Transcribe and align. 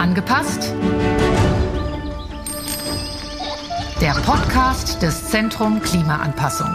Angepasst? 0.00 0.72
Der 4.00 4.12
Podcast 4.12 5.02
des 5.02 5.26
Zentrum 5.26 5.82
Klimaanpassung. 5.82 6.68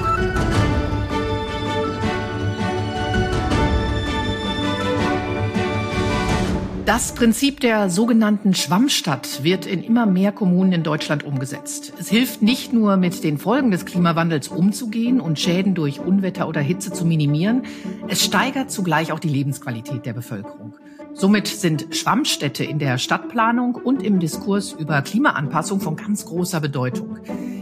Das 6.85 7.15
Prinzip 7.15 7.61
der 7.61 7.89
sogenannten 7.89 8.53
Schwammstadt 8.53 9.43
wird 9.43 9.65
in 9.65 9.83
immer 9.83 10.05
mehr 10.05 10.31
Kommunen 10.31 10.73
in 10.73 10.83
Deutschland 10.83 11.23
umgesetzt. 11.23 11.93
Es 11.99 12.09
hilft 12.09 12.43
nicht 12.43 12.73
nur, 12.73 12.95
mit 12.95 13.23
den 13.23 13.39
Folgen 13.39 13.71
des 13.71 13.87
Klimawandels 13.87 14.49
umzugehen 14.49 15.19
und 15.19 15.39
Schäden 15.39 15.73
durch 15.73 15.99
Unwetter 15.99 16.47
oder 16.47 16.61
Hitze 16.61 16.93
zu 16.93 17.05
minimieren, 17.05 17.63
es 18.07 18.23
steigert 18.23 18.69
zugleich 18.69 19.11
auch 19.11 19.19
die 19.19 19.29
Lebensqualität 19.29 20.05
der 20.05 20.13
Bevölkerung. 20.13 20.75
Somit 21.17 21.47
sind 21.47 21.95
Schwammstädte 21.95 22.65
in 22.65 22.77
der 22.77 22.97
Stadtplanung 22.97 23.75
und 23.75 24.03
im 24.03 24.19
Diskurs 24.19 24.73
über 24.73 25.01
Klimaanpassung 25.01 25.79
von 25.79 25.95
ganz 25.95 26.25
großer 26.25 26.59
Bedeutung. 26.59 27.19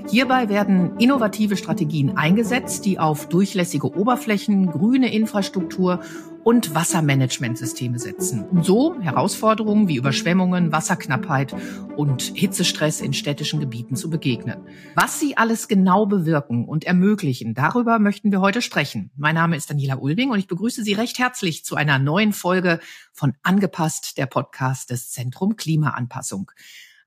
Hierbei 0.10 0.50
werden 0.50 0.98
innovative 0.98 1.56
Strategien 1.56 2.18
eingesetzt, 2.18 2.84
die 2.84 2.98
auf 2.98 3.30
durchlässige 3.30 3.96
Oberflächen, 3.96 4.72
grüne 4.72 5.14
Infrastruktur 5.14 6.00
und 6.44 6.76
Wassermanagementsysteme 6.76 8.00
setzen, 8.00 8.48
um 8.50 8.64
so 8.64 9.00
Herausforderungen 9.00 9.88
wie 9.88 9.96
Überschwemmungen, 9.96 10.72
Wasserknappheit 10.72 11.56
und 11.96 12.22
Hitzestress 12.36 13.02
in 13.02 13.14
städtischen 13.14 13.60
Gebieten 13.60 13.96
zu 13.96 14.10
begegnen. 14.10 14.58
Was 14.96 15.20
sie 15.20 15.38
alles 15.38 15.68
genau 15.68 16.06
bewirken 16.06 16.66
und 16.66 16.84
ermöglichen, 16.84 17.54
darüber 17.54 18.00
möchten 18.00 18.32
wir 18.32 18.42
heute 18.42 18.62
sprechen. 18.62 19.12
Mein 19.16 19.36
Name 19.36 19.56
ist 19.56 19.70
Daniela 19.70 19.98
Ulbing 19.98 20.32
und 20.32 20.40
ich 20.40 20.48
begrüße 20.48 20.84
Sie 20.84 20.94
recht 20.94 21.20
herzlich 21.20 21.64
zu 21.64 21.76
einer 21.76 22.00
neuen 22.00 22.34
Folge 22.34 22.80
von 23.12 23.34
Angepasst, 23.44 24.18
der 24.18 24.26
Podcast 24.26 24.90
des 24.90 25.12
Zentrum 25.12 25.56
Klimaanpassung. 25.56 26.52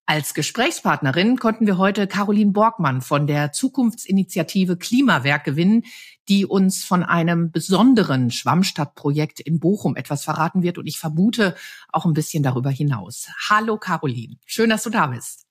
Als 0.08 0.34
Gesprächspartnerin 0.34 1.36
konnten 1.36 1.66
wir 1.66 1.78
heute 1.78 2.06
Caroline 2.06 2.52
Borgmann 2.52 3.00
von 3.00 3.26
der 3.26 3.50
Zukunftsinitiative 3.50 4.76
Klimawerk 4.76 5.42
gewinnen, 5.42 5.82
die 6.28 6.46
uns 6.46 6.84
von 6.84 7.02
einem 7.02 7.50
besonderen 7.50 8.30
Schwammstadtprojekt 8.30 9.40
in 9.40 9.58
Bochum 9.58 9.96
etwas 9.96 10.22
verraten 10.22 10.62
wird 10.62 10.78
und 10.78 10.86
ich 10.86 11.00
vermute 11.00 11.56
auch 11.90 12.04
ein 12.04 12.14
bisschen 12.14 12.44
darüber 12.44 12.70
hinaus. 12.70 13.27
Hallo 13.50 13.78
Caroline, 13.78 14.36
schön, 14.46 14.70
dass 14.70 14.84
du 14.84 14.90
da 14.90 15.08
bist. 15.08 15.44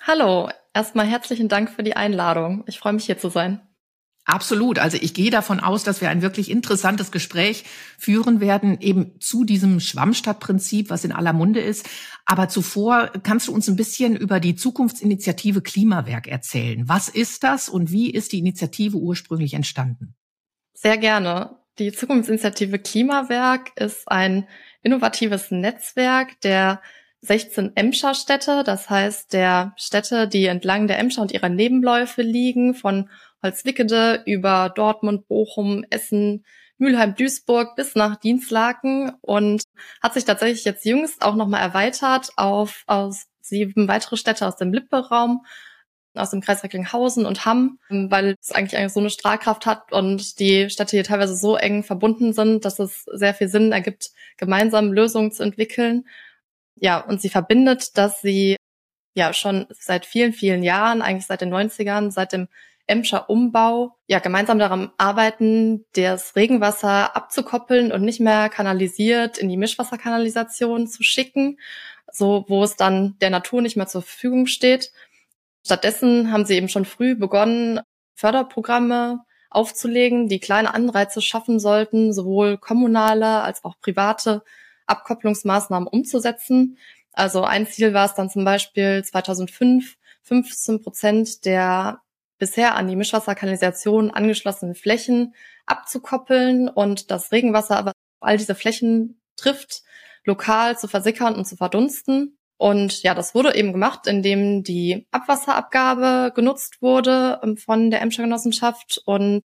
Hallo, 0.00 0.48
erstmal 0.72 1.06
herzlichen 1.06 1.48
Dank 1.48 1.68
für 1.68 1.82
die 1.82 1.94
Einladung. 1.94 2.64
Ich 2.66 2.78
freue 2.78 2.94
mich 2.94 3.04
hier 3.04 3.18
zu 3.18 3.28
sein. 3.28 3.60
Absolut. 4.24 4.78
Also 4.78 4.96
ich 5.00 5.14
gehe 5.14 5.30
davon 5.30 5.60
aus, 5.60 5.82
dass 5.82 6.00
wir 6.00 6.10
ein 6.10 6.22
wirklich 6.22 6.50
interessantes 6.50 7.10
Gespräch 7.10 7.64
führen 7.98 8.40
werden, 8.40 8.80
eben 8.80 9.18
zu 9.18 9.44
diesem 9.44 9.80
Schwammstadtprinzip, 9.80 10.90
was 10.90 11.04
in 11.04 11.12
aller 11.12 11.32
Munde 11.32 11.60
ist. 11.60 11.88
Aber 12.26 12.48
zuvor 12.48 13.10
kannst 13.22 13.48
du 13.48 13.52
uns 13.52 13.68
ein 13.68 13.76
bisschen 13.76 14.14
über 14.14 14.38
die 14.38 14.54
Zukunftsinitiative 14.54 15.62
Klimawerk 15.62 16.28
erzählen. 16.28 16.88
Was 16.88 17.08
ist 17.08 17.42
das 17.42 17.68
und 17.68 17.90
wie 17.90 18.10
ist 18.10 18.32
die 18.32 18.38
Initiative 18.38 18.98
ursprünglich 18.98 19.54
entstanden? 19.54 20.14
Sehr 20.74 20.98
gerne. 20.98 21.56
Die 21.78 21.92
Zukunftsinitiative 21.92 22.78
Klimawerk 22.78 23.72
ist 23.76 24.06
ein 24.06 24.46
innovatives 24.82 25.50
Netzwerk 25.50 26.40
der 26.42 26.82
16 27.22 27.72
Emscher 27.74 28.14
Städte, 28.14 28.64
das 28.64 28.88
heißt 28.88 29.32
der 29.32 29.74
Städte, 29.76 30.26
die 30.26 30.46
entlang 30.46 30.86
der 30.86 30.98
Emscher 30.98 31.22
und 31.22 31.32
ihrer 31.32 31.50
Nebenläufe 31.50 32.22
liegen, 32.22 32.74
von 32.74 33.10
Holzwickede 33.42 34.22
über 34.26 34.70
Dortmund, 34.74 35.28
Bochum, 35.28 35.84
Essen, 35.90 36.44
Mülheim, 36.78 37.14
Duisburg 37.14 37.76
bis 37.76 37.94
nach 37.94 38.16
Dienstlaken 38.16 39.12
und 39.20 39.62
hat 40.02 40.14
sich 40.14 40.24
tatsächlich 40.24 40.64
jetzt 40.64 40.84
jüngst 40.84 41.22
auch 41.22 41.34
nochmal 41.34 41.60
erweitert 41.60 42.30
auf 42.36 42.84
aus 42.86 43.26
sieben 43.42 43.86
weitere 43.88 44.16
Städte 44.16 44.46
aus 44.46 44.56
dem 44.56 44.72
Lippe-Raum, 44.72 45.44
aus 46.14 46.30
dem 46.30 46.40
Kreis 46.40 46.64
Recklinghausen 46.64 47.26
und 47.26 47.44
Hamm, 47.44 47.78
weil 47.88 48.34
es 48.40 48.52
eigentlich, 48.52 48.92
so 48.92 49.00
eine 49.00 49.10
Strahlkraft 49.10 49.66
hat 49.66 49.92
und 49.92 50.40
die 50.40 50.70
Städte 50.70 50.92
hier 50.92 51.04
teilweise 51.04 51.36
so 51.36 51.56
eng 51.56 51.84
verbunden 51.84 52.32
sind, 52.32 52.64
dass 52.64 52.78
es 52.78 53.04
sehr 53.12 53.34
viel 53.34 53.48
Sinn 53.48 53.72
ergibt, 53.72 54.10
gemeinsam 54.36 54.92
Lösungen 54.92 55.32
zu 55.32 55.42
entwickeln. 55.42 56.08
Ja, 56.76 56.98
und 56.98 57.20
sie 57.20 57.28
verbindet, 57.28 57.96
dass 57.98 58.22
sie 58.22 58.56
ja 59.14 59.32
schon 59.32 59.66
seit 59.70 60.06
vielen, 60.06 60.32
vielen 60.32 60.62
Jahren, 60.62 61.02
eigentlich 61.02 61.26
seit 61.26 61.42
den 61.42 61.52
90ern, 61.52 62.10
seit 62.10 62.32
dem 62.32 62.48
Emscher 62.90 63.30
Umbau 63.30 63.96
ja 64.06 64.18
gemeinsam 64.18 64.58
daran 64.58 64.90
arbeiten, 64.98 65.86
das 65.94 66.36
Regenwasser 66.36 67.16
abzukoppeln 67.16 67.92
und 67.92 68.02
nicht 68.02 68.20
mehr 68.20 68.48
kanalisiert 68.48 69.38
in 69.38 69.48
die 69.48 69.56
Mischwasserkanalisation 69.56 70.86
zu 70.86 71.02
schicken, 71.02 71.58
so 72.12 72.44
wo 72.48 72.64
es 72.64 72.76
dann 72.76 73.16
der 73.20 73.30
Natur 73.30 73.62
nicht 73.62 73.76
mehr 73.76 73.86
zur 73.86 74.02
Verfügung 74.02 74.46
steht. 74.46 74.92
Stattdessen 75.64 76.32
haben 76.32 76.44
sie 76.44 76.56
eben 76.56 76.68
schon 76.68 76.84
früh 76.84 77.14
begonnen, 77.14 77.80
Förderprogramme 78.14 79.20
aufzulegen, 79.50 80.28
die 80.28 80.40
kleine 80.40 80.74
Anreize 80.74 81.22
schaffen 81.22 81.60
sollten, 81.60 82.12
sowohl 82.12 82.58
kommunale 82.58 83.42
als 83.42 83.64
auch 83.64 83.78
private 83.80 84.42
Abkopplungsmaßnahmen 84.86 85.88
umzusetzen. 85.88 86.78
Also 87.12 87.44
ein 87.44 87.66
Ziel 87.66 87.94
war 87.94 88.06
es 88.06 88.14
dann 88.14 88.30
zum 88.30 88.44
Beispiel 88.44 89.04
2005 89.04 89.96
15 90.22 90.82
Prozent 90.82 91.44
der 91.44 92.00
bisher 92.40 92.74
an 92.74 92.88
die 92.88 92.96
Mischwasserkanalisation 92.96 94.10
angeschlossenen 94.10 94.74
Flächen 94.74 95.34
abzukoppeln 95.66 96.68
und 96.68 97.12
das 97.12 97.30
Regenwasser 97.30 97.78
aber 97.78 97.92
all 98.20 98.36
diese 98.36 98.56
Flächen 98.56 99.20
trifft, 99.36 99.82
lokal 100.24 100.76
zu 100.76 100.88
versickern 100.88 101.36
und 101.36 101.46
zu 101.46 101.56
verdunsten. 101.56 102.36
Und 102.58 103.02
ja, 103.02 103.14
das 103.14 103.34
wurde 103.34 103.54
eben 103.54 103.72
gemacht, 103.72 104.06
indem 104.06 104.62
die 104.62 105.06
Abwasserabgabe 105.12 106.32
genutzt 106.34 106.82
wurde 106.82 107.40
ähm, 107.42 107.56
von 107.56 107.90
der 107.90 108.02
Emscher 108.02 108.22
Genossenschaft 108.24 109.00
und 109.06 109.42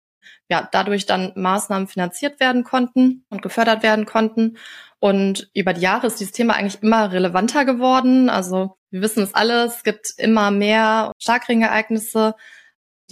ja, 0.50 0.68
dadurch 0.72 1.06
dann 1.06 1.34
Maßnahmen 1.36 1.88
finanziert 1.88 2.40
werden 2.40 2.64
konnten 2.64 3.26
und 3.30 3.42
gefördert 3.42 3.84
werden 3.84 4.06
konnten. 4.06 4.58
Und 5.00 5.50
über 5.54 5.74
die 5.74 5.82
Jahre 5.82 6.08
ist 6.08 6.20
dieses 6.20 6.34
Thema 6.34 6.56
eigentlich 6.56 6.82
immer 6.82 7.12
relevanter 7.12 7.66
geworden. 7.66 8.30
Also 8.30 8.78
wir 8.90 9.02
wissen 9.02 9.24
es 9.24 9.34
alles, 9.34 9.78
es 9.78 9.84
gibt 9.84 10.14
immer 10.18 10.50
mehr 10.50 11.12
Starkregenereignisse, 11.20 12.36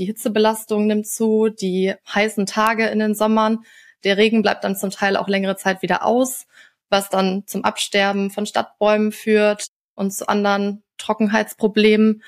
die 0.02 0.08
Hitzebelastung 0.08 0.88
nimmt 0.88 1.08
zu, 1.08 1.50
die 1.50 1.94
heißen 2.12 2.48
Tage 2.48 2.88
in 2.88 2.98
den 2.98 3.14
Sommern. 3.14 3.60
Der 4.04 4.18
Regen 4.18 4.42
bleibt 4.42 4.64
dann 4.64 4.76
zum 4.76 4.90
Teil 4.90 5.16
auch 5.16 5.28
längere 5.28 5.58
Zeit 5.58 5.84
wieder 5.84 6.04
aus, 6.04 6.48
was 6.90 7.10
dann 7.10 7.44
zum 7.46 7.64
Absterben 7.64 8.32
von 8.32 8.48
Stadtbäumen 8.48 9.12
führt 9.12 9.68
und 9.94 10.12
zu 10.12 10.28
anderen 10.28 10.82
Trockenheitsproblemen. 10.98 12.24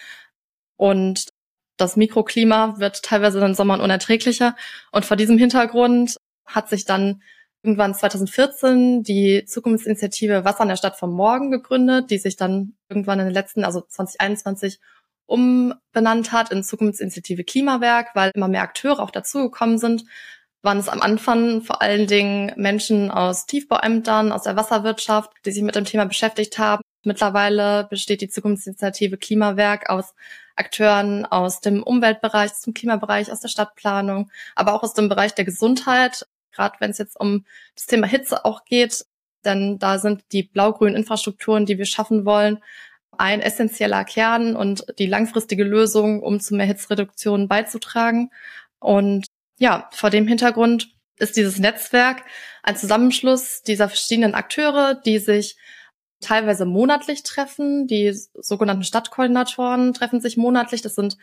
Und 0.78 1.30
das 1.78 1.96
Mikroklima 1.98 2.76
wird 2.78 3.02
teilweise 3.02 3.40
in 3.40 3.46
den 3.46 3.56
Sommern 3.56 3.82
unerträglicher. 3.82 4.56
Und 4.92 5.04
vor 5.04 5.18
diesem 5.18 5.40
Hintergrund 5.40 6.18
hat 6.46 6.70
sich 6.70 6.86
dann 6.86 7.24
irgendwann 7.64 7.96
2014 7.96 9.02
die 9.02 9.46
Zukunftsinitiative 9.46 10.46
Wasser 10.46 10.62
in 10.62 10.70
der 10.70 10.76
Stadt 10.76 10.96
vom 10.96 11.12
Morgen 11.12 11.50
gegründet, 11.50 12.12
die 12.12 12.20
sich 12.20 12.36
dann 12.36 12.76
irgendwann 12.88 13.20
in 13.20 13.26
den 13.26 13.34
letzten, 13.34 13.66
also 13.66 13.82
2021, 13.82 14.80
umbenannt 15.26 16.32
hat 16.32 16.52
in 16.52 16.64
Zukunftsinitiative 16.64 17.44
Klimawerk, 17.44 18.10
weil 18.16 18.32
immer 18.36 18.48
mehr 18.48 18.64
Akteure 18.64 19.00
auch 19.00 19.12
dazugekommen 19.12 19.78
sind, 19.78 20.06
waren 20.62 20.78
es 20.78 20.90
am 20.90 21.02
Anfang 21.02 21.62
vor 21.62 21.82
allen 21.82 22.08
Dingen 22.08 22.54
Menschen 22.56 23.12
aus 23.12 23.46
Tiefbauämtern, 23.46 24.32
aus 24.32 24.44
der 24.44 24.56
Wasserwirtschaft, 24.56 25.32
die 25.46 25.52
sich 25.52 25.64
mit 25.64 25.76
dem 25.76 25.86
Thema 25.86 26.06
beschäftigt 26.06 26.58
haben. 26.58 26.82
Mittlerweile 27.04 27.86
besteht 27.90 28.22
die 28.22 28.30
Zukunftsinitiative 28.30 29.18
Klimawerk 29.18 29.90
aus 29.90 30.14
Akteuren 30.56 31.26
aus 31.26 31.60
dem 31.60 31.84
Umweltbereich, 31.84 32.52
dem 32.66 32.74
Klimabereich, 32.74 33.32
aus 33.32 33.42
der 33.42 33.50
Stadtplanung, 33.50 34.32
aber 34.56 34.74
auch 34.74 34.84
aus 34.84 34.94
dem 34.94 35.10
Bereich 35.10 35.36
der 35.36 35.46
Gesundheit. 35.46 36.26
Gerade 36.52 36.76
wenn 36.80 36.92
es 36.92 36.98
jetzt 36.98 37.20
um 37.20 37.46
das 37.76 37.88
Thema 37.88 38.08
Hitze 38.08 38.46
auch 38.46 38.64
geht, 38.64 39.06
denn 39.44 39.80
da 39.80 39.98
sind 40.00 40.24
die 40.32 40.44
blau-grünen 40.44 40.96
Infrastrukturen, 40.96 41.66
die 41.66 41.78
wir 41.78 41.86
schaffen 41.86 42.26
wollen, 42.26 42.60
ein 43.18 43.42
essentieller 43.42 44.04
Kern 44.04 44.56
und 44.56 44.86
die 45.00 45.06
langfristige 45.06 45.64
Lösung, 45.64 46.22
um 46.22 46.40
zu 46.40 46.56
mehr 46.56 46.66
Hitzreduktion 46.66 47.48
beizutragen. 47.48 48.32
Und 48.80 49.28
ja, 49.58 49.90
vor 49.92 50.10
dem 50.10 50.28
Hintergrund 50.28 50.90
ist 51.18 51.38
dieses 51.38 51.60
Netzwerk 51.60 52.24
ein 52.64 52.76
Zusammenschluss 52.76 53.62
dieser 53.62 53.88
verschiedenen 53.88 54.36
Akteure, 54.36 54.96
die 54.96 55.20
sich 55.20 55.58
teilweise 56.22 56.66
monatlich 56.66 57.24
treffen. 57.24 57.88
Die 57.88 58.14
sogenannten 58.34 58.84
Stadtkoordinatoren 58.84 59.94
treffen 59.94 60.22
sich 60.22 60.38
monatlich. 60.38 60.82
Das 60.82 60.96
sind 60.96 61.18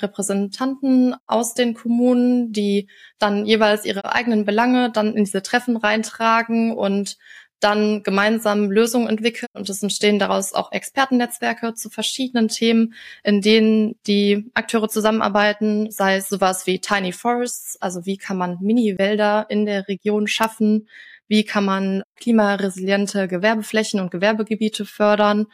Repräsentanten 0.00 1.14
aus 1.26 1.54
den 1.54 1.74
Kommunen, 1.74 2.52
die 2.52 2.88
dann 3.18 3.46
jeweils 3.46 3.84
ihre 3.84 4.12
eigenen 4.12 4.44
Belange 4.44 4.90
dann 4.90 5.14
in 5.14 5.24
diese 5.24 5.42
Treffen 5.42 5.76
reintragen 5.76 6.76
und 6.76 7.16
dann 7.60 8.02
gemeinsam 8.02 8.70
Lösungen 8.70 9.08
entwickeln. 9.08 9.48
Und 9.52 9.68
es 9.68 9.82
entstehen 9.82 10.18
daraus 10.18 10.52
auch 10.52 10.72
Expertennetzwerke 10.72 11.74
zu 11.74 11.90
verschiedenen 11.90 12.48
Themen, 12.48 12.94
in 13.22 13.40
denen 13.40 13.96
die 14.06 14.50
Akteure 14.54 14.88
zusammenarbeiten, 14.88 15.90
sei 15.90 16.16
es 16.16 16.28
sowas 16.28 16.66
wie 16.66 16.80
Tiny 16.80 17.12
Forests, 17.12 17.80
also 17.80 18.06
wie 18.06 18.16
kann 18.16 18.36
man 18.36 18.58
Mini-Wälder 18.60 19.46
in 19.48 19.66
der 19.66 19.88
Region 19.88 20.26
schaffen, 20.26 20.88
wie 21.28 21.44
kann 21.44 21.64
man 21.64 22.02
klimaresiliente 22.16 23.28
Gewerbeflächen 23.28 24.00
und 24.00 24.10
Gewerbegebiete 24.10 24.84
fördern? 24.84 25.46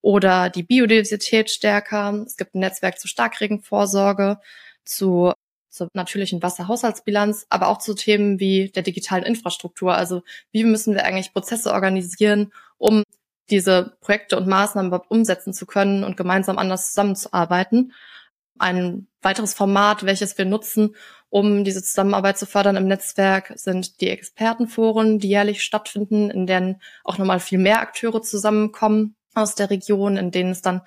Oder 0.00 0.50
die 0.50 0.62
Biodiversität 0.62 1.50
stärker. 1.50 2.22
Es 2.26 2.36
gibt 2.36 2.54
ein 2.54 2.60
Netzwerk 2.60 2.98
zur 3.00 3.08
Starkregenvorsorge, 3.08 4.38
zu 4.84 5.32
zur 5.74 5.88
natürlichen 5.92 6.42
Wasserhaushaltsbilanz, 6.42 7.46
aber 7.50 7.68
auch 7.68 7.78
zu 7.78 7.94
Themen 7.94 8.38
wie 8.38 8.70
der 8.70 8.84
digitalen 8.84 9.24
Infrastruktur. 9.24 9.94
Also 9.94 10.22
wie 10.52 10.64
müssen 10.64 10.94
wir 10.94 11.04
eigentlich 11.04 11.32
Prozesse 11.32 11.72
organisieren, 11.72 12.52
um 12.78 13.02
diese 13.50 13.96
Projekte 14.00 14.36
und 14.36 14.46
Maßnahmen 14.46 14.88
überhaupt 14.88 15.10
umsetzen 15.10 15.52
zu 15.52 15.66
können 15.66 16.04
und 16.04 16.16
gemeinsam 16.16 16.58
anders 16.58 16.88
zusammenzuarbeiten. 16.88 17.92
Ein 18.58 19.08
weiteres 19.20 19.52
Format, 19.52 20.06
welches 20.06 20.38
wir 20.38 20.44
nutzen, 20.44 20.94
um 21.28 21.64
diese 21.64 21.82
Zusammenarbeit 21.82 22.38
zu 22.38 22.46
fördern 22.46 22.76
im 22.76 22.86
Netzwerk, 22.86 23.52
sind 23.56 24.00
die 24.00 24.08
Expertenforen, 24.08 25.18
die 25.18 25.28
jährlich 25.28 25.62
stattfinden, 25.62 26.30
in 26.30 26.46
denen 26.46 26.80
auch 27.02 27.18
nochmal 27.18 27.40
viel 27.40 27.58
mehr 27.58 27.80
Akteure 27.80 28.22
zusammenkommen 28.22 29.16
aus 29.34 29.56
der 29.56 29.70
Region, 29.70 30.16
in 30.16 30.30
denen 30.30 30.52
es 30.52 30.62
dann 30.62 30.82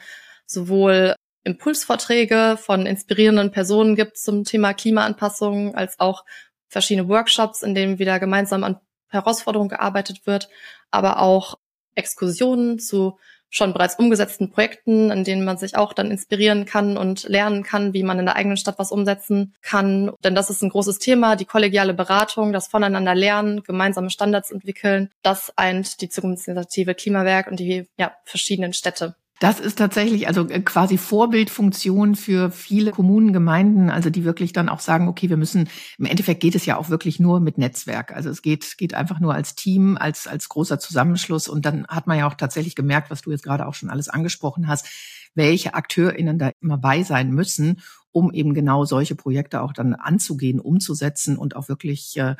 sowohl 0.45 1.15
Impulsvorträge 1.47 2.57
von 2.61 2.85
inspirierenden 2.85 3.51
Personen 3.51 3.95
gibt 3.95 4.17
zum 4.17 4.43
Thema 4.43 4.73
Klimaanpassung, 4.73 5.75
als 5.75 5.99
auch 5.99 6.25
verschiedene 6.67 7.07
Workshops, 7.07 7.63
in 7.63 7.73
denen 7.73 7.99
wieder 7.99 8.19
gemeinsam 8.19 8.63
an 8.63 8.79
Herausforderungen 9.07 9.69
gearbeitet 9.69 10.27
wird, 10.27 10.49
aber 10.91 11.21
auch 11.21 11.57
Exkursionen 11.95 12.77
zu 12.79 13.17
schon 13.49 13.73
bereits 13.73 13.95
umgesetzten 13.95 14.51
Projekten, 14.51 15.09
in 15.09 15.23
denen 15.23 15.45
man 15.45 15.57
sich 15.57 15.77
auch 15.77 15.93
dann 15.93 16.11
inspirieren 16.11 16.65
kann 16.65 16.97
und 16.97 17.23
lernen 17.29 17.63
kann, 17.63 17.93
wie 17.93 18.03
man 18.03 18.19
in 18.19 18.25
der 18.25 18.35
eigenen 18.35 18.57
Stadt 18.57 18.77
was 18.77 18.91
umsetzen 18.91 19.55
kann. 19.61 20.11
Denn 20.23 20.35
das 20.35 20.49
ist 20.49 20.61
ein 20.61 20.69
großes 20.69 20.99
Thema, 20.99 21.35
die 21.35 21.45
kollegiale 21.45 21.93
Beratung, 21.93 22.51
das 22.51 22.67
Voneinander 22.67 23.15
lernen, 23.15 23.63
gemeinsame 23.63 24.09
Standards 24.09 24.51
entwickeln. 24.51 25.09
Das 25.21 25.53
eint 25.57 26.01
die 26.01 26.09
Zukunftsinitiative 26.09 26.93
Klimawerk 26.93 27.47
und 27.47 27.59
die 27.59 27.87
ja, 27.97 28.13
verschiedenen 28.25 28.73
Städte. 28.73 29.15
Das 29.39 29.59
ist 29.59 29.77
tatsächlich 29.77 30.27
also 30.27 30.49
äh, 30.49 30.61
quasi 30.61 30.97
Vorbildfunktion 30.97 32.15
für 32.15 32.49
viele 32.49 32.91
Kommunen, 32.91 33.33
Gemeinden, 33.33 33.91
also 33.91 34.09
die 34.09 34.23
wirklich 34.23 34.51
dann 34.51 34.67
auch 34.67 34.79
sagen, 34.79 35.07
okay, 35.07 35.29
wir 35.29 35.37
müssen, 35.37 35.69
im 35.99 36.05
Endeffekt 36.05 36.39
geht 36.39 36.55
es 36.55 36.65
ja 36.65 36.77
auch 36.77 36.89
wirklich 36.89 37.19
nur 37.19 37.39
mit 37.39 37.59
Netzwerk. 37.59 38.15
Also 38.15 38.31
es 38.31 38.41
geht, 38.41 38.77
geht 38.77 38.95
einfach 38.95 39.19
nur 39.19 39.35
als 39.35 39.53
Team, 39.53 39.95
als, 39.95 40.27
als 40.27 40.49
großer 40.49 40.79
Zusammenschluss. 40.79 41.47
Und 41.47 41.65
dann 41.65 41.85
hat 41.87 42.07
man 42.07 42.17
ja 42.17 42.27
auch 42.27 42.33
tatsächlich 42.33 42.75
gemerkt, 42.75 43.11
was 43.11 43.21
du 43.21 43.31
jetzt 43.31 43.43
gerade 43.43 43.67
auch 43.67 43.75
schon 43.75 43.91
alles 43.91 44.09
angesprochen 44.09 44.67
hast, 44.67 44.87
welche 45.35 45.75
AkteurInnen 45.75 46.39
da 46.39 46.51
immer 46.59 46.79
bei 46.79 47.03
sein 47.03 47.29
müssen, 47.29 47.81
um 48.11 48.31
eben 48.33 48.55
genau 48.55 48.85
solche 48.85 49.13
Projekte 49.15 49.61
auch 49.61 49.71
dann 49.71 49.93
anzugehen, 49.93 50.59
umzusetzen 50.59 51.37
und 51.37 51.55
auch 51.55 51.69
wirklich 51.69 52.17
äh, 52.17 52.35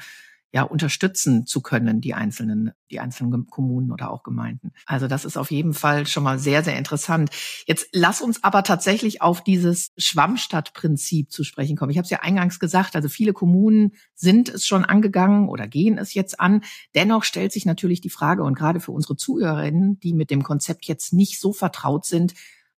ja 0.54 0.64
unterstützen 0.64 1.46
zu 1.46 1.62
können, 1.62 2.00
die 2.00 2.14
einzelnen, 2.14 2.72
die 2.90 3.00
einzelnen 3.00 3.48
Kommunen 3.48 3.92
oder 3.92 4.10
auch 4.12 4.24
Gemeinden. 4.24 4.72
Also 4.86 5.08
das 5.08 5.26
ist 5.26 5.38
auf 5.38 5.52
jeden 5.52 5.74
Fall 5.74 6.08
schon 6.08 6.24
mal 6.24 6.40
sehr, 6.40 6.64
sehr 6.64 6.78
interessant. 6.78 7.30
Jetzt 7.66 7.90
lass 7.92 8.22
uns 8.22 8.44
aber 8.44 8.64
tatsächlich 8.64 9.22
auf 9.22 9.44
dieses 9.44 9.92
Schwammstadtprinzip 9.98 11.32
zu 11.32 11.44
sprechen 11.44 11.76
kommen. 11.76 11.92
Ich 11.92 11.98
habe 11.98 12.06
es 12.06 12.12
ja 12.12 12.22
eingangs 12.22 12.60
gesagt, 12.60 12.96
also 12.96 13.10
viele 13.10 13.34
Kommunen 13.34 13.94
sind 14.16 14.50
es 14.50 14.66
schon 14.66 14.86
angegangen 14.86 15.50
oder 15.50 15.68
gehen 15.68 15.98
es 15.98 16.14
jetzt 16.14 16.40
an. 16.40 16.62
Dennoch 16.96 17.24
stellt 17.24 17.52
sich 17.52 17.66
natürlich 17.66 18.02
die 18.02 18.10
Frage, 18.10 18.44
und 18.44 18.58
gerade 18.58 18.80
für 18.80 18.92
unsere 18.92 19.18
Zuhörerinnen, 19.18 20.00
die 20.00 20.14
mit 20.14 20.32
dem 20.32 20.44
Konzept 20.44 20.86
jetzt 20.86 21.12
nicht 21.14 21.40
so 21.40 21.52
vertraut 21.52 22.06
sind, 22.06 22.34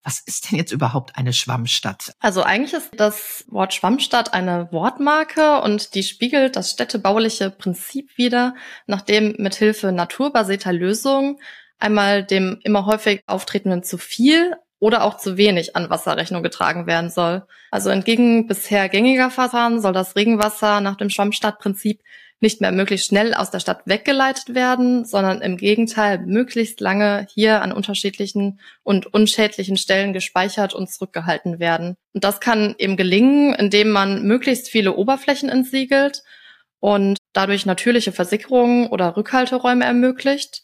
was 0.08 0.20
ist 0.20 0.50
denn 0.50 0.56
jetzt 0.56 0.72
überhaupt 0.72 1.18
eine 1.18 1.34
Schwammstadt? 1.34 2.14
Also 2.18 2.42
eigentlich 2.42 2.72
ist 2.72 2.92
das 2.96 3.44
Wort 3.48 3.74
Schwammstadt 3.74 4.32
eine 4.32 4.72
Wortmarke 4.72 5.60
und 5.60 5.94
die 5.94 6.02
spiegelt 6.02 6.56
das 6.56 6.70
städtebauliche 6.70 7.50
Prinzip 7.50 8.16
wider, 8.16 8.54
nachdem 8.86 9.34
mithilfe 9.36 9.92
naturbasierter 9.92 10.72
Lösungen 10.72 11.36
einmal 11.78 12.24
dem 12.24 12.58
immer 12.64 12.86
häufig 12.86 13.20
auftretenden 13.26 13.82
zu 13.82 13.98
viel 13.98 14.56
oder 14.78 15.04
auch 15.04 15.18
zu 15.18 15.36
wenig 15.36 15.76
an 15.76 15.90
Wasserrechnung 15.90 16.42
getragen 16.42 16.86
werden 16.86 17.10
soll. 17.10 17.44
Also 17.70 17.90
entgegen 17.90 18.46
bisher 18.46 18.88
gängiger 18.88 19.30
Verfahren 19.30 19.82
soll 19.82 19.92
das 19.92 20.16
Regenwasser 20.16 20.80
nach 20.80 20.96
dem 20.96 21.10
Schwammstadtprinzip 21.10 22.00
nicht 22.40 22.60
mehr 22.60 22.70
möglichst 22.70 23.08
schnell 23.08 23.34
aus 23.34 23.50
der 23.50 23.60
Stadt 23.60 23.82
weggeleitet 23.84 24.54
werden, 24.54 25.04
sondern 25.04 25.40
im 25.40 25.56
Gegenteil 25.56 26.18
möglichst 26.18 26.80
lange 26.80 27.26
hier 27.34 27.62
an 27.62 27.72
unterschiedlichen 27.72 28.60
und 28.84 29.12
unschädlichen 29.12 29.76
Stellen 29.76 30.12
gespeichert 30.12 30.72
und 30.74 30.90
zurückgehalten 30.90 31.58
werden. 31.58 31.96
Und 32.14 32.24
das 32.24 32.40
kann 32.40 32.76
eben 32.78 32.96
gelingen, 32.96 33.54
indem 33.54 33.90
man 33.90 34.22
möglichst 34.22 34.68
viele 34.68 34.94
Oberflächen 34.94 35.48
entsiegelt 35.48 36.22
und 36.80 37.18
dadurch 37.32 37.66
natürliche 37.66 38.12
Versickerungen 38.12 38.88
oder 38.88 39.16
Rückhalteräume 39.16 39.84
ermöglicht. 39.84 40.62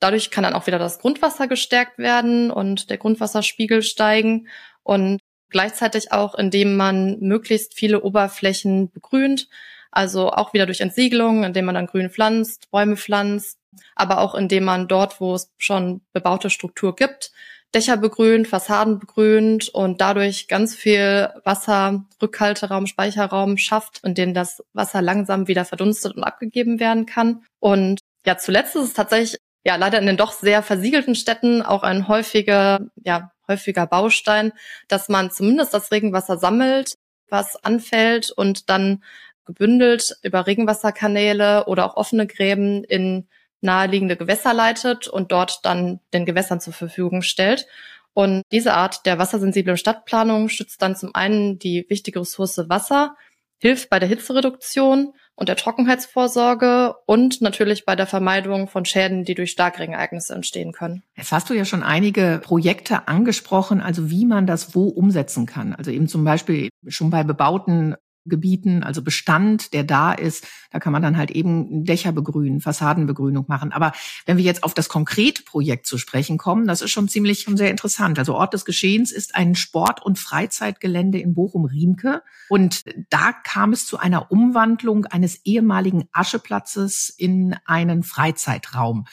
Dadurch 0.00 0.30
kann 0.30 0.44
dann 0.44 0.52
auch 0.52 0.66
wieder 0.66 0.78
das 0.78 0.98
Grundwasser 0.98 1.48
gestärkt 1.48 1.98
werden 1.98 2.50
und 2.50 2.90
der 2.90 2.98
Grundwasserspiegel 2.98 3.82
steigen 3.82 4.48
und 4.82 5.20
gleichzeitig 5.48 6.12
auch, 6.12 6.34
indem 6.34 6.76
man 6.76 7.18
möglichst 7.20 7.74
viele 7.74 8.02
Oberflächen 8.02 8.90
begrünt, 8.90 9.48
also 9.96 10.30
auch 10.30 10.52
wieder 10.52 10.66
durch 10.66 10.80
Entsiegelung, 10.80 11.44
indem 11.44 11.64
man 11.64 11.74
dann 11.74 11.86
grün 11.86 12.10
pflanzt, 12.10 12.70
Bäume 12.70 12.96
pflanzt, 12.96 13.58
aber 13.94 14.20
auch 14.20 14.34
indem 14.34 14.64
man 14.64 14.88
dort, 14.88 15.20
wo 15.20 15.34
es 15.34 15.52
schon 15.56 16.02
bebaute 16.12 16.50
Struktur 16.50 16.94
gibt, 16.94 17.32
Dächer 17.74 17.96
begrünt, 17.96 18.46
Fassaden 18.46 18.98
begrünt 18.98 19.68
und 19.68 20.00
dadurch 20.00 20.48
ganz 20.48 20.74
viel 20.74 21.30
Wasser, 21.44 22.04
Rückhalteraum, 22.22 22.86
Speicherraum 22.86 23.58
schafft, 23.58 24.00
in 24.04 24.14
dem 24.14 24.34
das 24.34 24.62
Wasser 24.72 25.02
langsam 25.02 25.48
wieder 25.48 25.64
verdunstet 25.64 26.16
und 26.16 26.24
abgegeben 26.24 26.78
werden 26.78 27.06
kann. 27.06 27.44
Und 27.58 28.00
ja, 28.24 28.38
zuletzt 28.38 28.76
ist 28.76 28.82
es 28.82 28.92
tatsächlich 28.92 29.40
ja 29.64 29.76
leider 29.76 29.98
in 29.98 30.06
den 30.06 30.16
doch 30.16 30.32
sehr 30.32 30.62
versiegelten 30.62 31.14
Städten 31.14 31.60
auch 31.60 31.82
ein 31.82 32.08
häufiger, 32.08 32.80
ja, 33.04 33.32
häufiger 33.48 33.86
Baustein, 33.86 34.52
dass 34.88 35.08
man 35.08 35.30
zumindest 35.30 35.74
das 35.74 35.90
Regenwasser 35.90 36.38
sammelt, 36.38 36.94
was 37.28 37.56
anfällt 37.64 38.30
und 38.30 38.70
dann 38.70 39.02
gebündelt 39.46 40.16
über 40.22 40.46
Regenwasserkanäle 40.46 41.66
oder 41.66 41.86
auch 41.86 41.96
offene 41.96 42.26
Gräben 42.26 42.84
in 42.84 43.26
naheliegende 43.60 44.16
Gewässer 44.16 44.52
leitet 44.52 45.08
und 45.08 45.32
dort 45.32 45.60
dann 45.64 46.00
den 46.12 46.26
Gewässern 46.26 46.60
zur 46.60 46.72
Verfügung 46.72 47.22
stellt. 47.22 47.66
Und 48.12 48.42
diese 48.50 48.74
Art 48.74 49.04
der 49.06 49.18
wassersensiblen 49.18 49.76
Stadtplanung 49.76 50.48
schützt 50.48 50.80
dann 50.80 50.96
zum 50.96 51.14
einen 51.14 51.58
die 51.58 51.84
wichtige 51.88 52.20
Ressource 52.20 52.68
Wasser, 52.68 53.14
hilft 53.58 53.90
bei 53.90 53.98
der 53.98 54.08
Hitzereduktion 54.08 55.12
und 55.34 55.48
der 55.48 55.56
Trockenheitsvorsorge 55.56 56.94
und 57.04 57.42
natürlich 57.42 57.84
bei 57.84 57.94
der 57.94 58.06
Vermeidung 58.06 58.68
von 58.68 58.84
Schäden, 58.84 59.24
die 59.24 59.34
durch 59.34 59.50
Starkregenereignisse 59.50 60.34
entstehen 60.34 60.72
können. 60.72 61.02
Jetzt 61.14 61.32
hast 61.32 61.50
du 61.50 61.54
ja 61.54 61.64
schon 61.64 61.82
einige 61.82 62.40
Projekte 62.42 63.06
angesprochen, 63.06 63.80
also 63.80 64.10
wie 64.10 64.24
man 64.24 64.46
das 64.46 64.74
wo 64.74 64.88
umsetzen 64.88 65.44
kann. 65.44 65.74
Also 65.74 65.90
eben 65.90 66.08
zum 66.08 66.24
Beispiel 66.24 66.70
schon 66.88 67.10
bei 67.10 67.22
bebauten 67.22 67.96
Gebieten, 68.28 68.82
also 68.82 69.02
Bestand, 69.02 69.72
der 69.72 69.84
da 69.84 70.12
ist, 70.12 70.46
da 70.70 70.78
kann 70.78 70.92
man 70.92 71.02
dann 71.02 71.16
halt 71.16 71.30
eben 71.30 71.84
Dächer 71.84 72.12
begrünen, 72.12 72.60
Fassadenbegrünung 72.60 73.44
machen. 73.48 73.72
Aber 73.72 73.92
wenn 74.26 74.36
wir 74.36 74.44
jetzt 74.44 74.62
auf 74.64 74.74
das 74.74 74.88
konkrete 74.88 75.42
Projekt 75.42 75.86
zu 75.86 75.98
sprechen 75.98 76.38
kommen, 76.38 76.66
das 76.66 76.82
ist 76.82 76.90
schon 76.90 77.08
ziemlich 77.08 77.40
schon 77.40 77.56
sehr 77.56 77.70
interessant. 77.70 78.18
Also 78.18 78.34
Ort 78.34 78.54
des 78.54 78.64
Geschehens 78.64 79.12
ist 79.12 79.34
ein 79.34 79.54
Sport- 79.54 80.04
und 80.04 80.18
Freizeitgelände 80.18 81.18
in 81.18 81.34
Bochum-Riemke. 81.34 82.22
Und 82.48 82.84
da 83.10 83.32
kam 83.32 83.72
es 83.72 83.86
zu 83.86 83.98
einer 83.98 84.30
Umwandlung 84.30 85.06
eines 85.06 85.44
ehemaligen 85.44 86.08
Ascheplatzes 86.12 87.08
in 87.16 87.56
einen 87.64 88.02
Freizeitraum. 88.02 89.06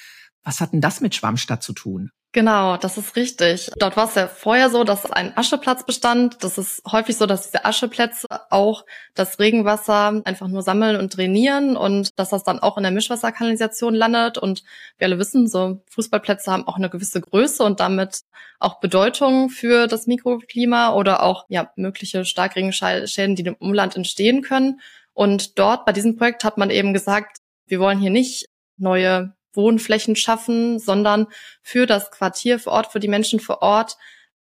Was 0.43 0.59
hat 0.59 0.73
denn 0.73 0.81
das 0.81 1.01
mit 1.01 1.15
Schwammstadt 1.15 1.63
zu 1.63 1.73
tun? 1.73 2.11
Genau, 2.35 2.77
das 2.77 2.97
ist 2.97 3.15
richtig. 3.15 3.69
Dort 3.77 3.95
war 3.95 4.05
es 4.05 4.15
ja 4.15 4.27
vorher 4.27 4.71
so, 4.71 4.83
dass 4.83 5.09
ein 5.11 5.37
Ascheplatz 5.37 5.85
bestand. 5.85 6.43
Das 6.43 6.57
ist 6.57 6.81
häufig 6.91 7.15
so, 7.15 7.27
dass 7.27 7.43
diese 7.43 7.63
Ascheplätze 7.63 8.25
auch 8.49 8.85
das 9.13 9.37
Regenwasser 9.37 10.19
einfach 10.25 10.47
nur 10.47 10.63
sammeln 10.63 10.95
und 10.95 11.13
trainieren 11.13 11.77
und 11.77 12.17
dass 12.17 12.29
das 12.29 12.43
dann 12.43 12.57
auch 12.57 12.75
in 12.77 12.83
der 12.83 12.91
Mischwasserkanalisation 12.91 13.93
landet. 13.93 14.39
Und 14.39 14.63
wir 14.97 15.05
alle 15.05 15.19
wissen, 15.19 15.47
so 15.47 15.83
Fußballplätze 15.91 16.51
haben 16.51 16.67
auch 16.67 16.77
eine 16.77 16.89
gewisse 16.89 17.21
Größe 17.21 17.63
und 17.63 17.79
damit 17.79 18.21
auch 18.59 18.79
Bedeutung 18.79 19.49
für 19.49 19.85
das 19.85 20.07
Mikroklima 20.07 20.95
oder 20.95 21.21
auch 21.21 21.45
ja 21.49 21.71
mögliche 21.75 22.25
Starkregenschäden, 22.25 23.35
die 23.35 23.43
im 23.43 23.57
Umland 23.59 23.95
entstehen 23.95 24.41
können. 24.41 24.81
Und 25.13 25.59
dort 25.59 25.85
bei 25.85 25.91
diesem 25.91 26.17
Projekt 26.17 26.43
hat 26.43 26.57
man 26.57 26.71
eben 26.71 26.93
gesagt, 26.93 27.37
wir 27.67 27.79
wollen 27.79 27.99
hier 27.99 28.09
nicht 28.09 28.47
neue 28.77 29.35
Wohnflächen 29.53 30.15
schaffen, 30.15 30.79
sondern 30.79 31.27
für 31.61 31.85
das 31.85 32.11
Quartier 32.11 32.59
vor 32.59 32.73
Ort, 32.73 32.91
für 32.91 32.99
die 32.99 33.07
Menschen 33.07 33.39
vor 33.39 33.61
Ort 33.61 33.97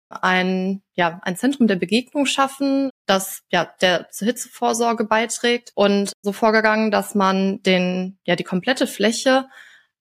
ein, 0.08 0.82
ja, 0.94 1.20
ein 1.22 1.36
Zentrum 1.36 1.66
der 1.66 1.76
Begegnung 1.76 2.26
schaffen, 2.26 2.90
das 3.06 3.42
ja 3.50 3.72
der 3.80 4.08
zur 4.10 4.26
Hitzevorsorge 4.26 5.04
beiträgt 5.04 5.72
und 5.74 6.12
so 6.22 6.32
vorgegangen, 6.32 6.90
dass 6.90 7.14
man 7.14 7.62
den, 7.62 8.18
ja, 8.24 8.36
die 8.36 8.44
komplette 8.44 8.86
Fläche 8.86 9.48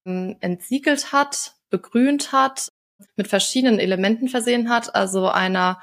ähm, 0.06 0.38
entsiegelt 0.42 1.12
hat, 1.12 1.56
begrünt 1.70 2.32
hat, 2.32 2.70
mit 3.16 3.28
verschiedenen 3.28 3.80
Elementen 3.80 4.28
versehen 4.30 4.70
hat, 4.70 4.96
also 4.96 5.28
einer, 5.28 5.82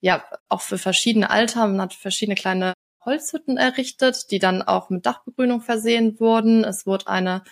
ja, 0.00 0.24
auch 0.48 0.62
für 0.62 0.78
verschiedene 0.78 1.30
Alter, 1.30 1.66
man 1.66 1.82
hat 1.82 1.94
verschiedene 1.94 2.36
kleine 2.36 2.74
Holzhütten 3.04 3.56
errichtet, 3.56 4.30
die 4.30 4.38
dann 4.38 4.62
auch 4.62 4.88
mit 4.88 5.04
Dachbegrünung 5.04 5.60
versehen 5.60 6.18
wurden. 6.20 6.64
Es 6.64 6.86
wurde 6.86 7.08
eine 7.08 7.42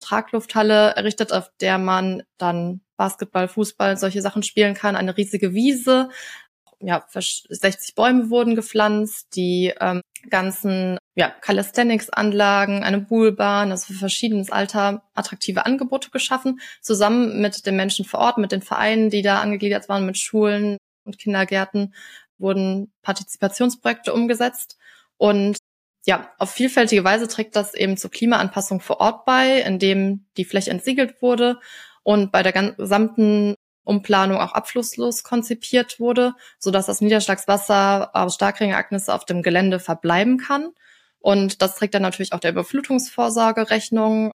Traglufthalle 0.00 0.94
errichtet, 0.96 1.32
auf 1.32 1.50
der 1.60 1.78
man 1.78 2.22
dann 2.38 2.80
Basketball, 2.96 3.48
Fußball, 3.48 3.96
solche 3.96 4.22
Sachen 4.22 4.42
spielen 4.42 4.74
kann. 4.74 4.96
Eine 4.96 5.16
riesige 5.16 5.54
Wiese. 5.54 6.10
Ja, 6.80 7.06
60 7.08 7.94
Bäume 7.94 8.30
wurden 8.30 8.54
gepflanzt, 8.56 9.34
die 9.36 9.72
ähm, 9.80 10.02
ganzen 10.28 10.98
ja, 11.14 11.30
Calisthenics-Anlagen, 11.30 12.82
eine 12.82 13.00
Poolbahn, 13.00 13.70
also 13.70 13.92
für 13.92 13.98
verschiedenes 13.98 14.50
Alter 14.50 15.02
attraktive 15.14 15.64
Angebote 15.64 16.10
geschaffen, 16.10 16.60
zusammen 16.82 17.40
mit 17.40 17.66
den 17.66 17.76
Menschen 17.76 18.04
vor 18.04 18.20
Ort, 18.20 18.38
mit 18.38 18.52
den 18.52 18.62
Vereinen, 18.62 19.10
die 19.10 19.22
da 19.22 19.40
angegliedert 19.40 19.88
waren, 19.88 20.06
mit 20.06 20.18
Schulen 20.18 20.76
und 21.04 21.18
Kindergärten 21.18 21.94
wurden 22.38 22.92
Partizipationsprojekte 23.02 24.12
umgesetzt. 24.12 24.76
Und 25.16 25.56
ja, 26.04 26.32
auf 26.38 26.50
vielfältige 26.50 27.02
Weise 27.02 27.28
trägt 27.28 27.56
das 27.56 27.74
eben 27.74 27.96
zur 27.96 28.10
Klimaanpassung 28.10 28.80
vor 28.80 29.00
Ort 29.00 29.24
bei, 29.24 29.60
indem 29.62 30.26
die 30.36 30.44
Fläche 30.44 30.70
entsiegelt 30.70 31.22
wurde 31.22 31.58
und 32.02 32.30
bei 32.30 32.42
der 32.42 32.52
gesamten 32.52 33.54
Umplanung 33.84 34.38
auch 34.38 34.52
abflusslos 34.52 35.22
konzipiert 35.22 36.00
wurde, 36.00 36.34
so 36.58 36.70
dass 36.70 36.86
das 36.86 37.00
Niederschlagswasser 37.00 38.10
aus 38.14 38.34
Starkregenereignisse 38.34 39.12
auf 39.14 39.24
dem 39.24 39.42
Gelände 39.42 39.78
verbleiben 39.78 40.38
kann. 40.38 40.70
Und 41.20 41.62
das 41.62 41.76
trägt 41.76 41.94
dann 41.94 42.02
natürlich 42.02 42.32
auch 42.32 42.40
der 42.40 42.50
Überflutungsvorsorge 42.52 43.70
Rechnung. 43.70 44.30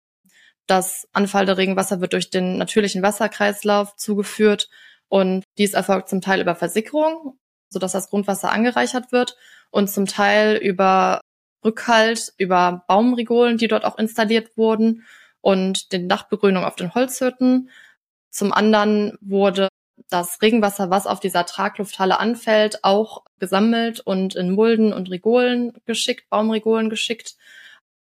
Das 0.67 1.07
anfallende 1.13 1.59
Regenwasser 1.59 2.01
wird 2.01 2.15
durch 2.15 2.31
den 2.31 2.57
natürlichen 2.57 3.03
Wasserkreislauf 3.03 3.97
zugeführt 3.97 4.69
und 5.09 5.45
dies 5.59 5.75
erfolgt 5.75 6.09
zum 6.09 6.21
Teil 6.21 6.41
über 6.41 6.55
Versickerung, 6.55 7.39
so 7.69 7.79
dass 7.79 7.93
das 7.93 8.09
Grundwasser 8.11 8.51
angereichert 8.53 9.13
wird 9.13 9.37
und 9.71 9.91
zum 9.91 10.07
Teil 10.07 10.57
über 10.57 11.21
Rückhalt, 11.65 12.33
über 12.37 12.85
Baumrigolen, 12.87 13.59
die 13.59 13.69
dort 13.69 13.85
auch 13.85 13.99
installiert 13.99 14.57
wurden 14.57 15.05
und 15.41 15.93
den 15.93 16.09
Dachbegrünung 16.09 16.65
auf 16.65 16.77
den 16.77 16.95
Holzhütten. 16.95 17.71
Zum 18.31 18.53
anderen 18.53 19.19
wurde 19.21 19.69
das 20.11 20.41
Regenwasser, 20.41 20.91
was 20.91 21.07
auf 21.07 21.21
dieser 21.21 21.45
Traglufthalle 21.45 22.19
anfällt, 22.19 22.85
auch 22.85 23.25
gesammelt 23.39 24.01
und 24.01 24.35
in 24.35 24.53
Mulden 24.53 24.93
und 24.93 25.11
Rigolen 25.11 25.73
geschickt, 25.87 26.29
Baumrigolen 26.31 26.91
geschickt. 26.91 27.37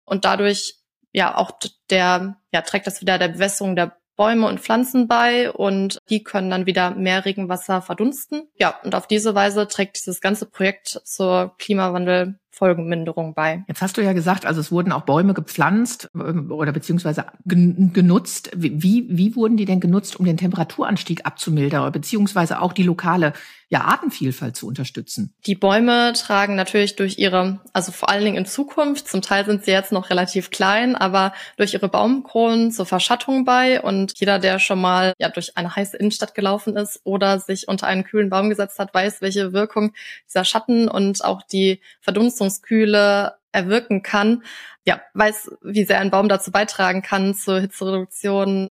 Und 0.04 0.24
dadurch, 0.24 0.76
ja, 1.12 1.36
auch 1.36 1.52
der, 1.90 2.36
ja, 2.52 2.62
trägt 2.62 2.86
das 2.86 3.00
wieder 3.00 3.18
der 3.18 3.28
Bewässerung 3.28 3.76
der 3.76 3.96
Bäume 4.16 4.46
und 4.46 4.60
Pflanzen 4.60 5.08
bei 5.08 5.50
und 5.50 5.98
die 6.08 6.22
können 6.22 6.50
dann 6.50 6.66
wieder 6.66 6.92
mehr 6.92 7.24
Regenwasser 7.24 7.82
verdunsten. 7.82 8.48
Ja, 8.56 8.78
und 8.84 8.94
auf 8.94 9.08
diese 9.08 9.34
Weise 9.34 9.66
trägt 9.66 9.96
dieses 9.96 10.20
ganze 10.20 10.46
Projekt 10.46 11.00
zur 11.04 11.54
Klimawandel 11.58 12.38
Folgenminderung 12.54 13.34
bei. 13.34 13.64
Jetzt 13.68 13.82
hast 13.82 13.96
du 13.96 14.02
ja 14.02 14.12
gesagt, 14.12 14.46
also 14.46 14.60
es 14.60 14.70
wurden 14.70 14.92
auch 14.92 15.02
Bäume 15.02 15.34
gepflanzt 15.34 16.10
ähm, 16.14 16.50
oder 16.50 16.72
beziehungsweise 16.72 17.26
genutzt. 17.44 18.50
Wie, 18.54 19.06
wie 19.08 19.36
wurden 19.36 19.56
die 19.56 19.64
denn 19.64 19.80
genutzt, 19.80 20.18
um 20.18 20.24
den 20.24 20.36
Temperaturanstieg 20.36 21.26
abzumildern 21.26 21.82
oder 21.82 21.90
beziehungsweise 21.90 22.60
auch 22.60 22.72
die 22.72 22.82
lokale 22.82 23.32
ja, 23.68 23.80
Artenvielfalt 23.80 24.56
zu 24.56 24.68
unterstützen? 24.68 25.34
Die 25.46 25.56
Bäume 25.56 26.12
tragen 26.14 26.54
natürlich 26.54 26.96
durch 26.96 27.18
ihre, 27.18 27.60
also 27.72 27.90
vor 27.90 28.08
allen 28.08 28.24
Dingen 28.24 28.36
in 28.36 28.46
Zukunft, 28.46 29.08
zum 29.08 29.20
Teil 29.20 29.44
sind 29.44 29.64
sie 29.64 29.72
jetzt 29.72 29.90
noch 29.90 30.10
relativ 30.10 30.50
klein, 30.50 30.94
aber 30.94 31.32
durch 31.56 31.74
ihre 31.74 31.88
Baumkronen 31.88 32.70
zur 32.70 32.86
Verschattung 32.86 33.44
bei 33.44 33.82
und 33.82 34.12
jeder, 34.20 34.38
der 34.38 34.60
schon 34.60 34.80
mal 34.80 35.12
ja 35.18 35.28
durch 35.28 35.56
eine 35.56 35.74
heiße 35.74 35.96
Innenstadt 35.96 36.34
gelaufen 36.34 36.76
ist 36.76 37.00
oder 37.02 37.40
sich 37.40 37.66
unter 37.66 37.88
einen 37.88 38.04
kühlen 38.04 38.30
Baum 38.30 38.48
gesetzt 38.48 38.78
hat, 38.78 38.94
weiß, 38.94 39.20
welche 39.22 39.52
Wirkung 39.52 39.92
dieser 40.28 40.44
Schatten 40.44 40.88
und 40.88 41.24
auch 41.24 41.42
die 41.42 41.80
Verdunstung 42.00 42.43
Heizungskühle 42.44 43.34
erwirken 43.52 44.02
kann, 44.02 44.42
ja, 44.86 45.00
weiß, 45.14 45.50
wie 45.62 45.84
sehr 45.84 46.00
ein 46.00 46.10
Baum 46.10 46.28
dazu 46.28 46.50
beitragen 46.50 47.02
kann 47.02 47.34
zur 47.34 47.60
Hitzereduktion. 47.60 48.68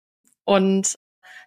Und 0.46 0.96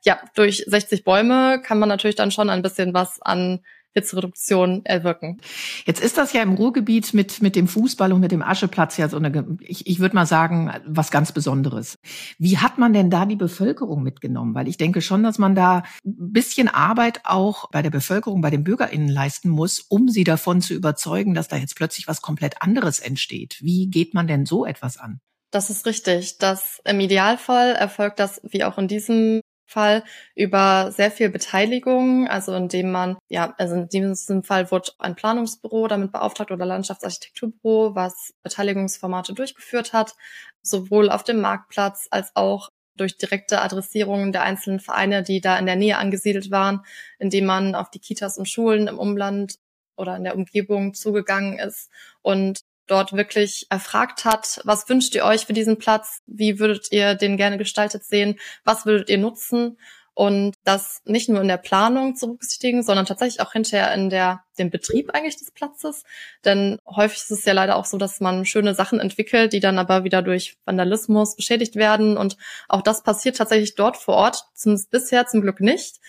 ja, 0.04 0.20
durch 0.34 0.64
60 0.66 1.04
Bäume 1.04 1.62
kann 1.62 1.78
man 1.78 1.88
natürlich 1.88 2.16
dann 2.16 2.30
schon 2.30 2.50
ein 2.50 2.62
bisschen 2.62 2.92
was 2.92 3.20
an 3.22 3.60
Hitzereduktion 3.94 4.84
erwirken. 4.84 5.40
Jetzt 5.84 6.00
ist 6.00 6.18
das 6.18 6.32
ja 6.32 6.42
im 6.42 6.54
Ruhrgebiet 6.54 7.12
mit, 7.14 7.42
mit 7.42 7.56
dem 7.56 7.68
Fußball 7.68 8.12
und 8.12 8.20
mit 8.20 8.32
dem 8.32 8.42
Ascheplatz 8.42 8.96
ja 8.96 9.08
so 9.08 9.16
eine, 9.16 9.58
ich, 9.60 9.86
ich 9.86 9.98
würde 9.98 10.14
mal 10.14 10.26
sagen, 10.26 10.72
was 10.86 11.10
ganz 11.10 11.32
Besonderes. 11.32 11.98
Wie 12.38 12.58
hat 12.58 12.78
man 12.78 12.92
denn 12.92 13.10
da 13.10 13.26
die 13.26 13.36
Bevölkerung 13.36 14.02
mitgenommen? 14.02 14.54
Weil 14.54 14.68
ich 14.68 14.76
denke 14.76 15.02
schon, 15.02 15.22
dass 15.22 15.38
man 15.38 15.54
da 15.54 15.82
ein 16.04 16.32
bisschen 16.32 16.68
Arbeit 16.68 17.20
auch 17.24 17.70
bei 17.70 17.82
der 17.82 17.90
Bevölkerung, 17.90 18.40
bei 18.40 18.50
den 18.50 18.64
BürgerInnen 18.64 19.08
leisten 19.08 19.48
muss, 19.48 19.80
um 19.80 20.08
sie 20.08 20.24
davon 20.24 20.60
zu 20.60 20.74
überzeugen, 20.74 21.34
dass 21.34 21.48
da 21.48 21.56
jetzt 21.56 21.76
plötzlich 21.76 22.06
was 22.06 22.22
komplett 22.22 22.62
anderes 22.62 23.00
entsteht. 23.00 23.58
Wie 23.60 23.88
geht 23.88 24.14
man 24.14 24.26
denn 24.26 24.46
so 24.46 24.64
etwas 24.64 24.96
an? 24.96 25.20
Das 25.50 25.68
ist 25.68 25.84
richtig. 25.86 26.38
Das 26.38 26.80
im 26.84 27.00
Idealfall 27.00 27.72
erfolgt 27.72 28.20
das 28.20 28.40
wie 28.44 28.62
auch 28.62 28.78
in 28.78 28.86
diesem 28.86 29.40
Fall 29.70 30.04
über 30.34 30.92
sehr 30.92 31.10
viel 31.10 31.30
Beteiligung, 31.30 32.28
also 32.28 32.54
indem 32.54 32.90
man, 32.90 33.16
ja, 33.28 33.54
also 33.58 33.74
in 33.76 33.88
diesem 33.88 34.42
Fall 34.42 34.70
wurde 34.70 34.92
ein 34.98 35.14
Planungsbüro 35.16 35.88
damit 35.88 36.12
beauftragt 36.12 36.50
oder 36.50 36.66
Landschaftsarchitekturbüro, 36.66 37.94
was 37.94 38.34
Beteiligungsformate 38.42 39.32
durchgeführt 39.32 39.92
hat, 39.92 40.14
sowohl 40.62 41.10
auf 41.10 41.24
dem 41.24 41.40
Marktplatz 41.40 42.08
als 42.10 42.34
auch 42.34 42.70
durch 42.96 43.16
direkte 43.16 43.62
Adressierungen 43.62 44.32
der 44.32 44.42
einzelnen 44.42 44.80
Vereine, 44.80 45.22
die 45.22 45.40
da 45.40 45.58
in 45.58 45.66
der 45.66 45.76
Nähe 45.76 45.96
angesiedelt 45.96 46.50
waren, 46.50 46.84
indem 47.18 47.46
man 47.46 47.74
auf 47.74 47.90
die 47.90 48.00
Kitas 48.00 48.36
und 48.36 48.48
Schulen 48.48 48.88
im 48.88 48.98
Umland 48.98 49.54
oder 49.96 50.16
in 50.16 50.24
der 50.24 50.34
Umgebung 50.34 50.94
zugegangen 50.94 51.58
ist 51.58 51.90
und 52.22 52.60
dort 52.90 53.12
wirklich 53.12 53.66
erfragt 53.70 54.24
hat, 54.24 54.60
was 54.64 54.88
wünscht 54.88 55.14
ihr 55.14 55.24
euch 55.24 55.46
für 55.46 55.52
diesen 55.52 55.78
Platz? 55.78 56.20
Wie 56.26 56.58
würdet 56.58 56.88
ihr 56.90 57.14
den 57.14 57.36
gerne 57.36 57.58
gestaltet 57.58 58.04
sehen? 58.04 58.38
Was 58.64 58.86
würdet 58.86 59.08
ihr 59.10 59.18
nutzen? 59.18 59.78
Und 60.12 60.56
das 60.64 61.00
nicht 61.06 61.28
nur 61.28 61.40
in 61.40 61.48
der 61.48 61.56
Planung 61.56 62.14
zu 62.14 62.26
berücksichtigen, 62.26 62.82
sondern 62.82 63.06
tatsächlich 63.06 63.40
auch 63.40 63.52
hinterher 63.52 63.94
in 63.94 64.10
der, 64.10 64.42
dem 64.58 64.68
Betrieb 64.68 65.14
eigentlich 65.14 65.38
des 65.38 65.50
Platzes. 65.50 66.02
Denn 66.44 66.78
häufig 66.84 67.20
ist 67.20 67.30
es 67.30 67.44
ja 67.44 67.54
leider 67.54 67.76
auch 67.76 67.86
so, 67.86 67.96
dass 67.96 68.20
man 68.20 68.44
schöne 68.44 68.74
Sachen 68.74 69.00
entwickelt, 69.00 69.52
die 69.52 69.60
dann 69.60 69.78
aber 69.78 70.04
wieder 70.04 70.20
durch 70.20 70.58
Vandalismus 70.66 71.36
beschädigt 71.36 71.76
werden. 71.76 72.18
Und 72.18 72.36
auch 72.68 72.82
das 72.82 73.02
passiert 73.02 73.36
tatsächlich 73.36 73.76
dort 73.76 73.96
vor 73.96 74.16
Ort, 74.16 74.44
zumindest 74.54 74.90
bisher 74.90 75.26
zum 75.26 75.40
Glück 75.40 75.60
nicht 75.60 76.00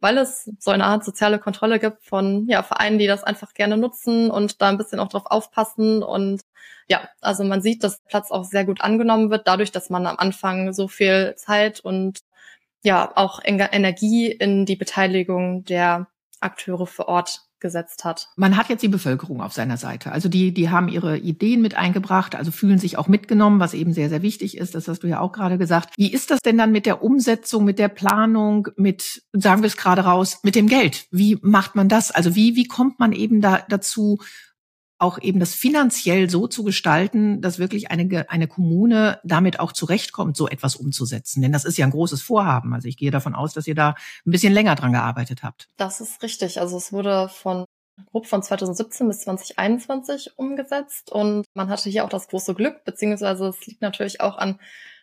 weil 0.00 0.18
es 0.18 0.50
so 0.58 0.70
eine 0.70 0.84
Art 0.84 1.04
soziale 1.04 1.38
Kontrolle 1.38 1.78
gibt 1.78 2.04
von 2.04 2.46
ja, 2.48 2.62
Vereinen, 2.62 2.98
die 2.98 3.06
das 3.06 3.24
einfach 3.24 3.54
gerne 3.54 3.76
nutzen 3.76 4.30
und 4.30 4.60
da 4.60 4.68
ein 4.68 4.78
bisschen 4.78 5.00
auch 5.00 5.08
drauf 5.08 5.26
aufpassen. 5.26 6.02
Und 6.02 6.42
ja, 6.88 7.08
also 7.20 7.44
man 7.44 7.62
sieht, 7.62 7.82
dass 7.82 8.02
Platz 8.04 8.30
auch 8.30 8.44
sehr 8.44 8.64
gut 8.64 8.80
angenommen 8.80 9.30
wird, 9.30 9.48
dadurch, 9.48 9.72
dass 9.72 9.90
man 9.90 10.06
am 10.06 10.16
Anfang 10.18 10.72
so 10.72 10.88
viel 10.88 11.34
Zeit 11.36 11.80
und 11.80 12.20
ja 12.82 13.12
auch 13.16 13.40
Energie 13.42 14.30
in 14.30 14.66
die 14.66 14.76
Beteiligung 14.76 15.64
der 15.64 16.08
Akteure 16.40 16.86
vor 16.86 17.08
Ort 17.08 17.45
gesetzt 17.60 18.04
hat. 18.04 18.28
Man 18.36 18.56
hat 18.56 18.68
jetzt 18.68 18.82
die 18.82 18.88
Bevölkerung 18.88 19.40
auf 19.40 19.52
seiner 19.52 19.76
Seite. 19.76 20.12
Also 20.12 20.28
die, 20.28 20.52
die 20.52 20.70
haben 20.70 20.88
ihre 20.88 21.18
Ideen 21.18 21.62
mit 21.62 21.76
eingebracht, 21.76 22.34
also 22.34 22.50
fühlen 22.50 22.78
sich 22.78 22.98
auch 22.98 23.08
mitgenommen, 23.08 23.60
was 23.60 23.74
eben 23.74 23.92
sehr, 23.92 24.08
sehr 24.08 24.22
wichtig 24.22 24.56
ist. 24.56 24.74
Das 24.74 24.88
hast 24.88 25.02
du 25.02 25.06
ja 25.06 25.20
auch 25.20 25.32
gerade 25.32 25.58
gesagt. 25.58 25.94
Wie 25.96 26.12
ist 26.12 26.30
das 26.30 26.40
denn 26.40 26.58
dann 26.58 26.72
mit 26.72 26.86
der 26.86 27.02
Umsetzung, 27.02 27.64
mit 27.64 27.78
der 27.78 27.88
Planung, 27.88 28.68
mit, 28.76 29.22
sagen 29.32 29.62
wir 29.62 29.68
es 29.68 29.76
gerade 29.76 30.02
raus, 30.02 30.40
mit 30.42 30.54
dem 30.54 30.68
Geld? 30.68 31.06
Wie 31.10 31.38
macht 31.42 31.74
man 31.74 31.88
das? 31.88 32.10
Also 32.10 32.34
wie, 32.34 32.56
wie 32.56 32.66
kommt 32.66 32.98
man 32.98 33.12
eben 33.12 33.40
da 33.40 33.64
dazu, 33.68 34.18
auch 34.98 35.20
eben 35.20 35.40
das 35.40 35.54
finanziell 35.54 36.30
so 36.30 36.46
zu 36.46 36.64
gestalten, 36.64 37.42
dass 37.42 37.58
wirklich 37.58 37.90
eine, 37.90 38.30
eine 38.30 38.48
Kommune 38.48 39.20
damit 39.24 39.60
auch 39.60 39.72
zurechtkommt, 39.72 40.36
so 40.36 40.48
etwas 40.48 40.76
umzusetzen. 40.76 41.42
Denn 41.42 41.52
das 41.52 41.64
ist 41.64 41.76
ja 41.76 41.84
ein 41.84 41.92
großes 41.92 42.22
Vorhaben. 42.22 42.72
Also 42.72 42.88
ich 42.88 42.96
gehe 42.96 43.10
davon 43.10 43.34
aus, 43.34 43.52
dass 43.52 43.66
ihr 43.66 43.74
da 43.74 43.90
ein 44.24 44.30
bisschen 44.30 44.52
länger 44.52 44.74
dran 44.74 44.92
gearbeitet 44.92 45.42
habt. 45.42 45.68
Das 45.76 46.00
ist 46.00 46.22
richtig. 46.22 46.60
Also 46.60 46.76
es 46.78 46.92
wurde 46.92 47.28
von 47.28 47.66
grob 48.10 48.26
von 48.26 48.42
2017 48.42 49.08
bis 49.08 49.20
2021 49.20 50.32
umgesetzt 50.36 51.10
und 51.10 51.46
man 51.54 51.68
hatte 51.68 51.88
hier 51.88 52.04
auch 52.04 52.10
das 52.10 52.28
große 52.28 52.54
Glück, 52.54 52.84
beziehungsweise 52.84 53.48
es 53.48 53.66
liegt 53.66 53.80
natürlich 53.80 54.20
auch 54.20 54.36
an 54.36 54.58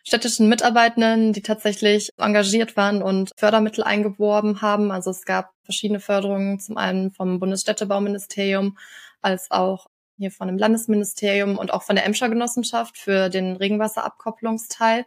städtischen 0.06 0.48
Mitarbeitenden, 0.48 1.32
die 1.32 1.42
tatsächlich 1.42 2.10
engagiert 2.18 2.76
waren 2.76 3.02
und 3.02 3.32
Fördermittel 3.36 3.82
eingeworben 3.82 4.60
haben. 4.60 4.90
Also 4.90 5.10
es 5.10 5.24
gab 5.24 5.50
verschiedene 5.62 5.98
Förderungen, 5.98 6.60
zum 6.60 6.76
einen 6.76 7.10
vom 7.10 7.40
Bundesstädtebauministerium, 7.40 8.76
als 9.24 9.50
auch 9.50 9.86
hier 10.16 10.30
von 10.30 10.46
dem 10.48 10.58
Landesministerium 10.58 11.58
und 11.58 11.72
auch 11.72 11.82
von 11.82 11.96
der 11.96 12.06
Emscher 12.06 12.28
Genossenschaft 12.28 12.98
für 12.98 13.28
den 13.28 13.56
Regenwasserabkopplungsteil. 13.56 15.06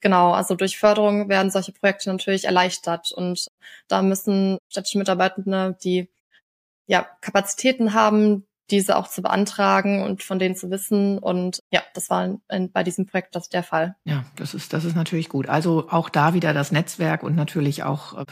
Genau, 0.00 0.32
also 0.32 0.54
durch 0.54 0.78
Förderung 0.78 1.28
werden 1.28 1.50
solche 1.50 1.72
Projekte 1.72 2.10
natürlich 2.10 2.44
erleichtert 2.44 3.12
und 3.12 3.48
da 3.88 4.02
müssen 4.02 4.58
städtische 4.68 4.98
Mitarbeitende, 4.98 5.76
die 5.82 6.08
ja 6.86 7.06
Kapazitäten 7.20 7.94
haben, 7.94 8.46
diese 8.70 8.96
auch 8.96 9.08
zu 9.08 9.22
beantragen 9.22 10.02
und 10.02 10.22
von 10.22 10.38
denen 10.38 10.56
zu 10.56 10.70
wissen. 10.70 11.18
Und 11.18 11.60
ja, 11.72 11.82
das 11.94 12.10
war 12.10 12.38
in, 12.48 12.72
bei 12.72 12.82
diesem 12.82 13.06
Projekt 13.06 13.34
das 13.34 13.48
der 13.48 13.62
Fall. 13.62 13.96
Ja, 14.04 14.24
das 14.36 14.54
ist, 14.54 14.72
das 14.72 14.84
ist 14.84 14.96
natürlich 14.96 15.28
gut. 15.28 15.48
Also 15.48 15.88
auch 15.90 16.08
da 16.08 16.34
wieder 16.34 16.52
das 16.52 16.72
Netzwerk 16.72 17.22
und 17.22 17.34
natürlich 17.34 17.82
auch 17.82 18.18
äh, 18.18 18.24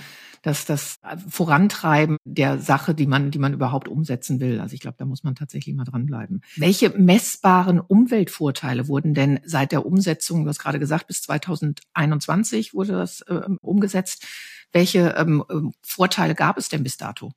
das, 0.42 0.64
das 0.64 0.98
Vorantreiben 1.28 2.16
der 2.24 2.58
Sache, 2.58 2.94
die 2.94 3.06
man, 3.06 3.30
die 3.30 3.38
man 3.38 3.52
überhaupt 3.52 3.88
umsetzen 3.88 4.40
will. 4.40 4.60
Also 4.60 4.74
ich 4.74 4.80
glaube, 4.80 4.96
da 4.98 5.04
muss 5.04 5.24
man 5.24 5.34
tatsächlich 5.34 5.74
mal 5.74 5.84
dranbleiben. 5.84 6.42
Welche 6.56 6.90
messbaren 6.90 7.80
Umweltvorteile 7.80 8.88
wurden 8.88 9.14
denn 9.14 9.40
seit 9.44 9.72
der 9.72 9.84
Umsetzung, 9.84 10.44
du 10.44 10.50
hast 10.50 10.58
gerade 10.58 10.78
gesagt, 10.78 11.06
bis 11.06 11.22
2021 11.22 12.74
wurde 12.74 12.92
das 12.92 13.20
äh, 13.22 13.40
umgesetzt. 13.60 14.26
Welche 14.72 15.14
ähm, 15.16 15.44
ähm, 15.50 15.72
Vorteile 15.82 16.34
gab 16.34 16.58
es 16.58 16.68
denn 16.68 16.82
bis 16.82 16.96
dato? 16.96 17.32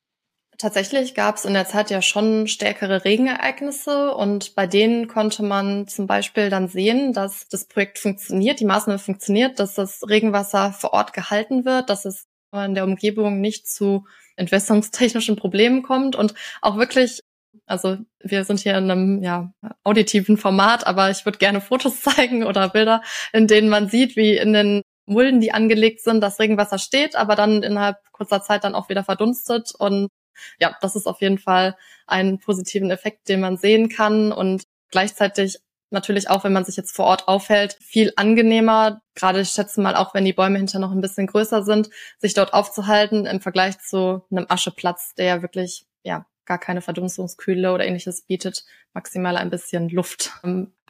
Tatsächlich 0.61 1.15
gab 1.15 1.37
es 1.37 1.45
in 1.45 1.55
der 1.55 1.65
Zeit 1.65 1.89
ja 1.89 2.03
schon 2.03 2.47
stärkere 2.47 3.03
Regenereignisse 3.03 4.13
und 4.13 4.53
bei 4.53 4.67
denen 4.67 5.07
konnte 5.07 5.41
man 5.41 5.87
zum 5.87 6.05
Beispiel 6.05 6.51
dann 6.51 6.67
sehen, 6.67 7.13
dass 7.13 7.47
das 7.47 7.65
Projekt 7.65 7.97
funktioniert, 7.97 8.59
die 8.59 8.65
Maßnahme 8.65 8.99
funktioniert, 8.99 9.59
dass 9.59 9.73
das 9.73 10.07
Regenwasser 10.07 10.71
vor 10.71 10.93
Ort 10.93 11.13
gehalten 11.13 11.65
wird, 11.65 11.89
dass 11.89 12.05
es 12.05 12.27
in 12.53 12.75
der 12.75 12.83
Umgebung 12.83 13.41
nicht 13.41 13.67
zu 13.67 14.05
entwässerungstechnischen 14.35 15.35
Problemen 15.35 15.81
kommt 15.81 16.15
und 16.15 16.35
auch 16.61 16.77
wirklich 16.77 17.21
also 17.65 17.97
wir 18.19 18.43
sind 18.43 18.59
hier 18.59 18.77
in 18.77 18.91
einem 18.91 19.23
ja, 19.23 19.51
auditiven 19.83 20.37
Format, 20.37 20.85
aber 20.85 21.09
ich 21.09 21.25
würde 21.25 21.39
gerne 21.39 21.59
Fotos 21.59 22.01
zeigen 22.03 22.43
oder 22.43 22.69
Bilder, 22.69 23.01
in 23.33 23.47
denen 23.47 23.69
man 23.69 23.89
sieht, 23.89 24.15
wie 24.15 24.37
in 24.37 24.53
den 24.53 24.83
Mulden, 25.07 25.41
die 25.41 25.53
angelegt 25.53 26.01
sind, 26.01 26.21
das 26.21 26.39
Regenwasser 26.39 26.77
steht, 26.77 27.15
aber 27.15 27.35
dann 27.35 27.63
innerhalb 27.63 27.97
kurzer 28.11 28.43
Zeit 28.43 28.63
dann 28.63 28.75
auch 28.75 28.89
wieder 28.89 29.03
verdunstet 29.03 29.73
und 29.75 30.09
ja, 30.59 30.75
das 30.81 30.95
ist 30.95 31.07
auf 31.07 31.21
jeden 31.21 31.37
Fall 31.37 31.75
einen 32.07 32.39
positiven 32.39 32.91
Effekt, 32.91 33.29
den 33.29 33.41
man 33.41 33.57
sehen 33.57 33.89
kann 33.89 34.31
und 34.31 34.63
gleichzeitig 34.89 35.59
natürlich 35.91 36.29
auch, 36.29 36.43
wenn 36.43 36.53
man 36.53 36.65
sich 36.65 36.77
jetzt 36.77 36.95
vor 36.95 37.05
Ort 37.05 37.27
aufhält, 37.27 37.77
viel 37.81 38.13
angenehmer. 38.15 39.01
Gerade 39.13 39.41
ich 39.41 39.49
schätze 39.49 39.81
mal 39.81 39.95
auch, 39.95 40.13
wenn 40.13 40.25
die 40.25 40.33
Bäume 40.33 40.57
hinter 40.57 40.79
noch 40.79 40.91
ein 40.91 41.01
bisschen 41.01 41.27
größer 41.27 41.63
sind, 41.63 41.89
sich 42.17 42.33
dort 42.33 42.53
aufzuhalten 42.53 43.25
im 43.25 43.41
Vergleich 43.41 43.79
zu 43.79 44.23
einem 44.31 44.45
Ascheplatz, 44.49 45.13
der 45.15 45.25
ja 45.25 45.41
wirklich 45.41 45.85
ja 46.03 46.25
gar 46.45 46.57
keine 46.57 46.81
Verdunstungskühle 46.81 47.73
oder 47.73 47.85
ähnliches 47.85 48.23
bietet, 48.23 48.65
maximal 48.93 49.37
ein 49.37 49.49
bisschen 49.49 49.89
Luft. 49.89 50.31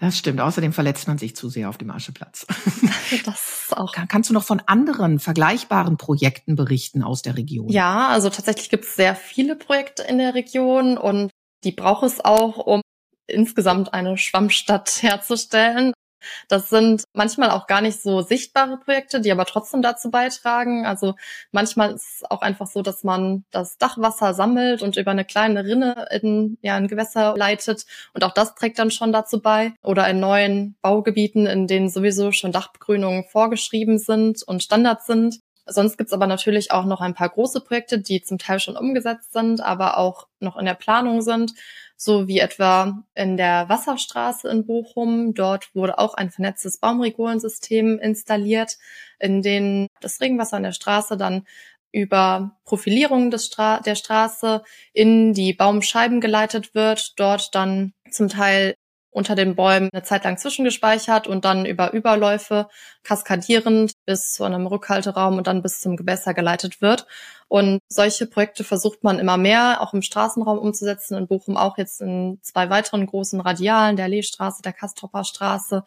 Das 0.01 0.17
stimmt. 0.17 0.41
Außerdem 0.41 0.74
verletzt 0.74 1.08
man 1.08 1.20
sich 1.20 1.36
zu 1.36 1.48
sehr 1.48 1.70
auf 1.70 1.77
dem 1.77 1.91
Ascheplatz. 1.91 2.48
das 3.25 3.67
auch. 3.70 3.93
Kannst 3.93 4.31
du 4.31 4.34
noch 4.34 4.43
von 4.43 4.60
anderen 4.65 5.20
vergleichbaren 5.20 5.98
Projekten 5.98 6.55
berichten 6.55 7.03
aus 7.03 7.22
der 7.22 7.38
Region? 7.38 7.70
Ja, 7.70 8.08
also 8.08 8.31
tatsächlich 8.31 8.72
gibt 8.72 8.86
es 8.86 8.96
sehr 8.96 9.15
viele 9.15 9.55
Projekte 9.55 10.01
in 10.01 10.17
der 10.17 10.34
Region 10.34 10.98
und 10.98 11.29
die 11.63 11.72
braucht 11.72 12.03
es 12.03 12.20
auch, 12.20 12.58
um 12.58 12.81
insgesamt 13.27 13.93
eine 13.93 14.17
Schwammstadt 14.17 15.03
herzustellen. 15.03 15.93
Das 16.48 16.70
sind 16.70 17.04
manchmal 17.13 17.51
auch 17.51 17.68
gar 17.68 17.82
nicht 17.82 18.01
so 18.01 18.22
sichtbare 18.22 18.78
Projekte, 18.78 19.22
die 19.22 19.32
aber 19.32 19.46
trotzdem 19.46 19.82
dazu 19.82 20.12
beitragen. 20.12 20.86
Also 20.86 21.16
manchmal 21.51 21.94
ist 21.94 22.22
es 22.22 22.32
auch 22.32 22.42
einfach 22.42 22.68
so, 22.68 22.82
dass 22.82 23.04
man 23.04 23.44
das 23.51 23.78
Dachwasser 23.78 24.34
sammelt 24.34 24.82
und 24.82 24.98
über 24.98 25.12
eine 25.12 25.25
kleine 25.25 25.66
Rinne 25.66 26.08
in 26.12 26.58
ja, 26.62 26.75
ein 26.75 26.88
Gewässer 26.88 27.36
leitet. 27.38 27.86
Und 28.13 28.24
auch 28.24 28.34
das 28.34 28.56
trägt 28.56 28.80
dann 28.80 28.92
schon 28.92 29.12
dazu 29.12 29.42
bei. 29.42 29.74
Oder 29.84 30.08
in 30.10 30.20
neuen 30.20 30.75
Baugebieten, 30.82 31.46
in 31.46 31.68
denen 31.68 31.90
sowieso 31.90 32.32
schon 32.32 32.51
Dachbegrünungen 32.51 33.25
vorgeschrieben 33.25 33.98
sind 34.00 34.44
und 34.44 34.63
Standard 34.63 35.04
sind. 35.04 35.40
Sonst 35.72 35.98
gibt's 35.98 36.13
aber 36.13 36.28
natürlich 36.28 36.72
auch 36.72 36.86
noch 36.86 37.01
ein 37.01 37.13
paar 37.13 37.30
große 37.30 37.62
Projekte, 37.62 38.00
die 38.00 38.22
zum 38.22 38.38
Teil 38.38 38.60
schon 38.60 38.78
umgesetzt 38.78 39.34
sind, 39.34 39.62
aber 39.62 39.98
auch 39.98 40.28
noch 40.40 40.58
in 40.58 40.66
der 40.66 40.74
Planung 40.75 41.22
sind 41.22 41.54
so 42.01 42.28
wie 42.28 42.40
etwa 42.40 43.04
in 43.13 43.38
der 43.38 43.70
Wasserstraße 43.70 44.50
in 44.50 44.66
Bochum. 44.66 45.36
Dort 45.36 45.75
wurde 45.75 46.00
auch 46.00 46.16
ein 46.16 46.32
vernetztes 46.32 46.80
Baumregulensystem 46.80 48.00
installiert, 48.00 48.80
in 49.20 49.44
dem 49.44 49.88
das 50.00 50.20
Regenwasser 50.20 50.58
in 50.58 50.63
der 50.63 50.72
Straße 50.72 51.16
dann 51.16 51.46
über 51.92 52.58
Profilierung 52.66 53.30
des 53.30 53.46
Stra 53.46 53.82
der 53.82 53.94
Straße 53.94 54.63
in 54.94 55.34
die 55.34 55.54
Baumscheiben 55.54 56.22
geleitet 56.22 56.74
wird, 56.74 57.20
dort 57.20 57.54
dann 57.54 57.94
zum 58.10 58.30
Teil 58.30 58.74
unter 59.12 59.36
den 59.36 59.56
Bäumen 59.56 59.89
eine 59.91 60.03
Zeit 60.03 60.24
lang 60.24 60.38
zwischengespeichert 60.38 61.27
und 61.27 61.46
dann 61.46 61.65
über 61.65 61.94
Überläufe 61.94 62.68
kaskadierend 63.03 63.94
bis 64.06 64.34
zu 64.34 64.44
einem 64.46 64.65
Rückhalteraum 64.65 65.38
und 65.38 65.48
dann 65.48 65.62
bis 65.62 65.80
zum 65.80 65.98
Gewässer 65.98 66.34
geleitet 66.34 66.82
wird. 66.82 67.06
Und 67.47 67.80
solche 67.89 68.26
Projekte 68.28 68.63
versucht 68.63 69.04
man 69.04 69.19
immer 69.19 69.38
mehr 69.38 69.82
auch 69.82 69.93
im 69.93 70.02
Straßenraum 70.02 70.58
umzusetzen. 70.58 71.17
In 71.17 71.28
Bochum 71.28 71.58
auch 71.58 71.78
jetzt 71.78 72.02
in 72.02 72.39
zwei 72.41 72.69
weiteren 72.69 73.06
großen 73.06 73.41
Radialen, 73.41 73.97
der 73.97 74.08
Leestraße, 74.08 74.62
der 74.62 74.74
Kastropper 74.74 75.26
Straße, 75.26 75.84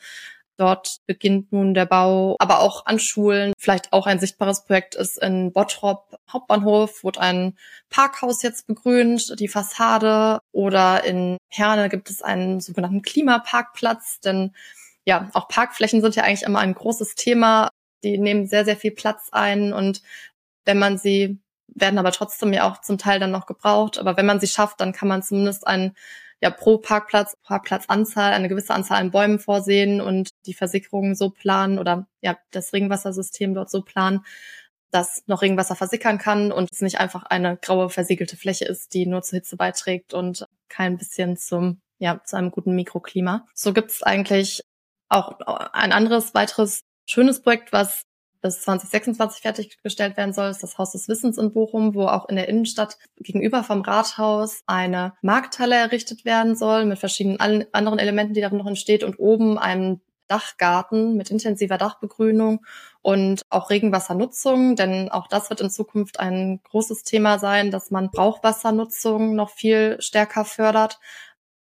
Dort 0.57 0.99
beginnt 1.07 1.51
nun 1.53 1.75
der 1.75 1.87
Bau, 1.87 2.37
aber 2.39 2.61
auch 2.61 2.87
an 2.87 3.01
Schulen. 3.01 3.53
Vielleicht 3.59 3.93
auch 3.93 4.07
ein 4.07 4.21
sichtbares 4.21 4.65
Projekt 4.65 4.95
ist 4.95 5.19
in 5.19 5.53
Bottrop 5.53 6.17
Hauptbahnhof, 6.33 7.03
wurde 7.03 7.21
ein 7.21 7.59
Parkhaus 7.91 8.43
jetzt 8.43 8.67
begrünt, 8.67 9.39
die 9.41 9.49
Fassade. 9.49 10.39
Oder 10.53 11.05
in 11.05 11.39
Herne 11.51 11.89
gibt 11.89 12.09
es 12.09 12.23
einen 12.23 12.61
sogenannten 12.61 13.03
Klimaparkplatz, 13.03 14.21
denn 14.21 14.55
ja, 15.05 15.29
auch 15.35 15.49
Parkflächen 15.49 16.01
sind 16.01 16.17
ja 16.17 16.23
eigentlich 16.23 16.45
immer 16.45 16.61
ein 16.61 16.75
großes 16.75 17.17
Thema. 17.17 17.71
Die 18.05 18.19
nehmen 18.19 18.47
sehr, 18.47 18.65
sehr 18.65 18.77
viel 18.77 18.93
Platz 18.93 19.29
ein 19.33 19.73
und 19.73 20.03
wenn 20.65 20.79
man 20.79 20.99
sie 20.99 21.39
werden 21.69 21.99
aber 21.99 22.13
trotzdem 22.13 22.53
ja 22.53 22.71
auch 22.71 22.81
zum 22.81 22.99
Teil 22.99 23.19
dann 23.19 23.31
noch 23.31 23.47
gebraucht. 23.47 23.99
Aber 23.99 24.17
wenn 24.17 24.27
man 24.27 24.41
sie 24.41 24.47
schafft, 24.47 24.81
dann 24.81 24.93
kann 24.93 25.09
man 25.09 25.23
zumindest 25.23 25.67
einen 25.67 25.97
ja 26.45 26.51
pro 26.51 26.77
Parkplatz, 26.77 27.39
Parkplatzanzahl 27.43 28.35
eine 28.35 28.51
gewisse 28.51 28.75
Anzahl 28.75 29.01
an 29.01 29.11
Bäumen 29.11 29.39
vorsehen 29.39 30.03
und 30.03 30.29
die 30.45 30.53
Versickerungen 30.53 31.15
so 31.15 31.31
planen 31.31 31.79
oder 31.79 32.07
ja 32.21 32.37
das 32.51 32.75
Regenwassersystem 32.75 33.55
dort 33.55 33.71
so 33.71 33.81
planen, 33.81 34.27
dass 34.91 35.23
noch 35.27 35.41
Regenwasser 35.41 35.75
versickern 35.75 36.19
kann 36.19 36.53
und 36.53 36.69
es 36.71 36.83
nicht 36.83 37.01
einfach 37.01 37.23
eine 37.23 37.57
graue 37.57 37.89
versiegelte 37.89 38.37
Fläche 38.37 38.67
ist, 38.67 38.93
die 38.93 39.07
nur 39.07 39.23
zur 39.23 39.39
Hitze 39.39 39.57
beiträgt 39.57 40.13
und 40.13 40.47
kein 40.69 40.99
bisschen 40.99 41.39
zum 41.39 41.81
ja 41.99 42.23
zu 42.27 42.37
einem 42.37 42.51
guten 42.51 42.75
Mikroklima. 42.75 43.47
So 43.55 43.73
gibt 43.73 43.91
es 43.91 44.03
eigentlich 44.03 44.61
auch 45.09 45.41
ein 45.73 45.93
anderes 45.93 46.35
weiteres 46.35 46.83
schönes 47.07 47.41
Projekt, 47.41 47.73
was 47.73 48.03
bis 48.45 48.61
2026 48.61 49.41
fertiggestellt 49.41 50.19
werden 50.19 50.35
soll, 50.35 50.51
ist 50.51 50.63
das 50.63 50.77
Haus 50.77 50.93
des 50.93 51.09
Wissens 51.09 51.39
in 51.39 51.55
Bochum, 51.55 51.95
wo 51.95 52.03
auch 52.03 52.29
in 52.29 52.37
der 52.37 52.47
Innenstadt 52.47 52.99
gegenüber 53.17 53.65
vom 53.65 53.81
Rathaus 53.81 54.63
eine 54.67 55.15
Markthalle 55.23 55.77
errichtet 55.77 56.27
werden 56.27 56.55
soll 56.55 56.85
mit 56.85 56.99
verschiedenen 56.99 57.39
anderen 57.73 57.99
Elementen, 57.99 58.35
die 58.35 58.43
darin 58.43 58.59
noch 58.59 58.67
entsteht 58.67 59.03
und 59.03 59.19
oben 59.19 59.59
einem 59.59 60.03
Dachgarten 60.29 61.17
mit 61.17 61.31
intensiver 61.31 61.79
Dachbegrünung 61.79 62.65
und 63.01 63.41
auch 63.49 63.71
Regenwassernutzung, 63.71 64.77
denn 64.77 65.11
auch 65.11 65.27
das 65.27 65.49
wird 65.49 65.63
in 65.63 65.71
Zukunft 65.71 66.21
ein 66.21 66.61
großes 66.65 67.03
Thema 67.03 67.39
sein, 67.39 67.71
dass 67.71 67.91
man 67.91 68.11
Brauchwassernutzung 68.11 69.35
noch 69.35 69.51
viel 69.51 69.97
stärker 70.01 70.45
fördert 70.45 70.99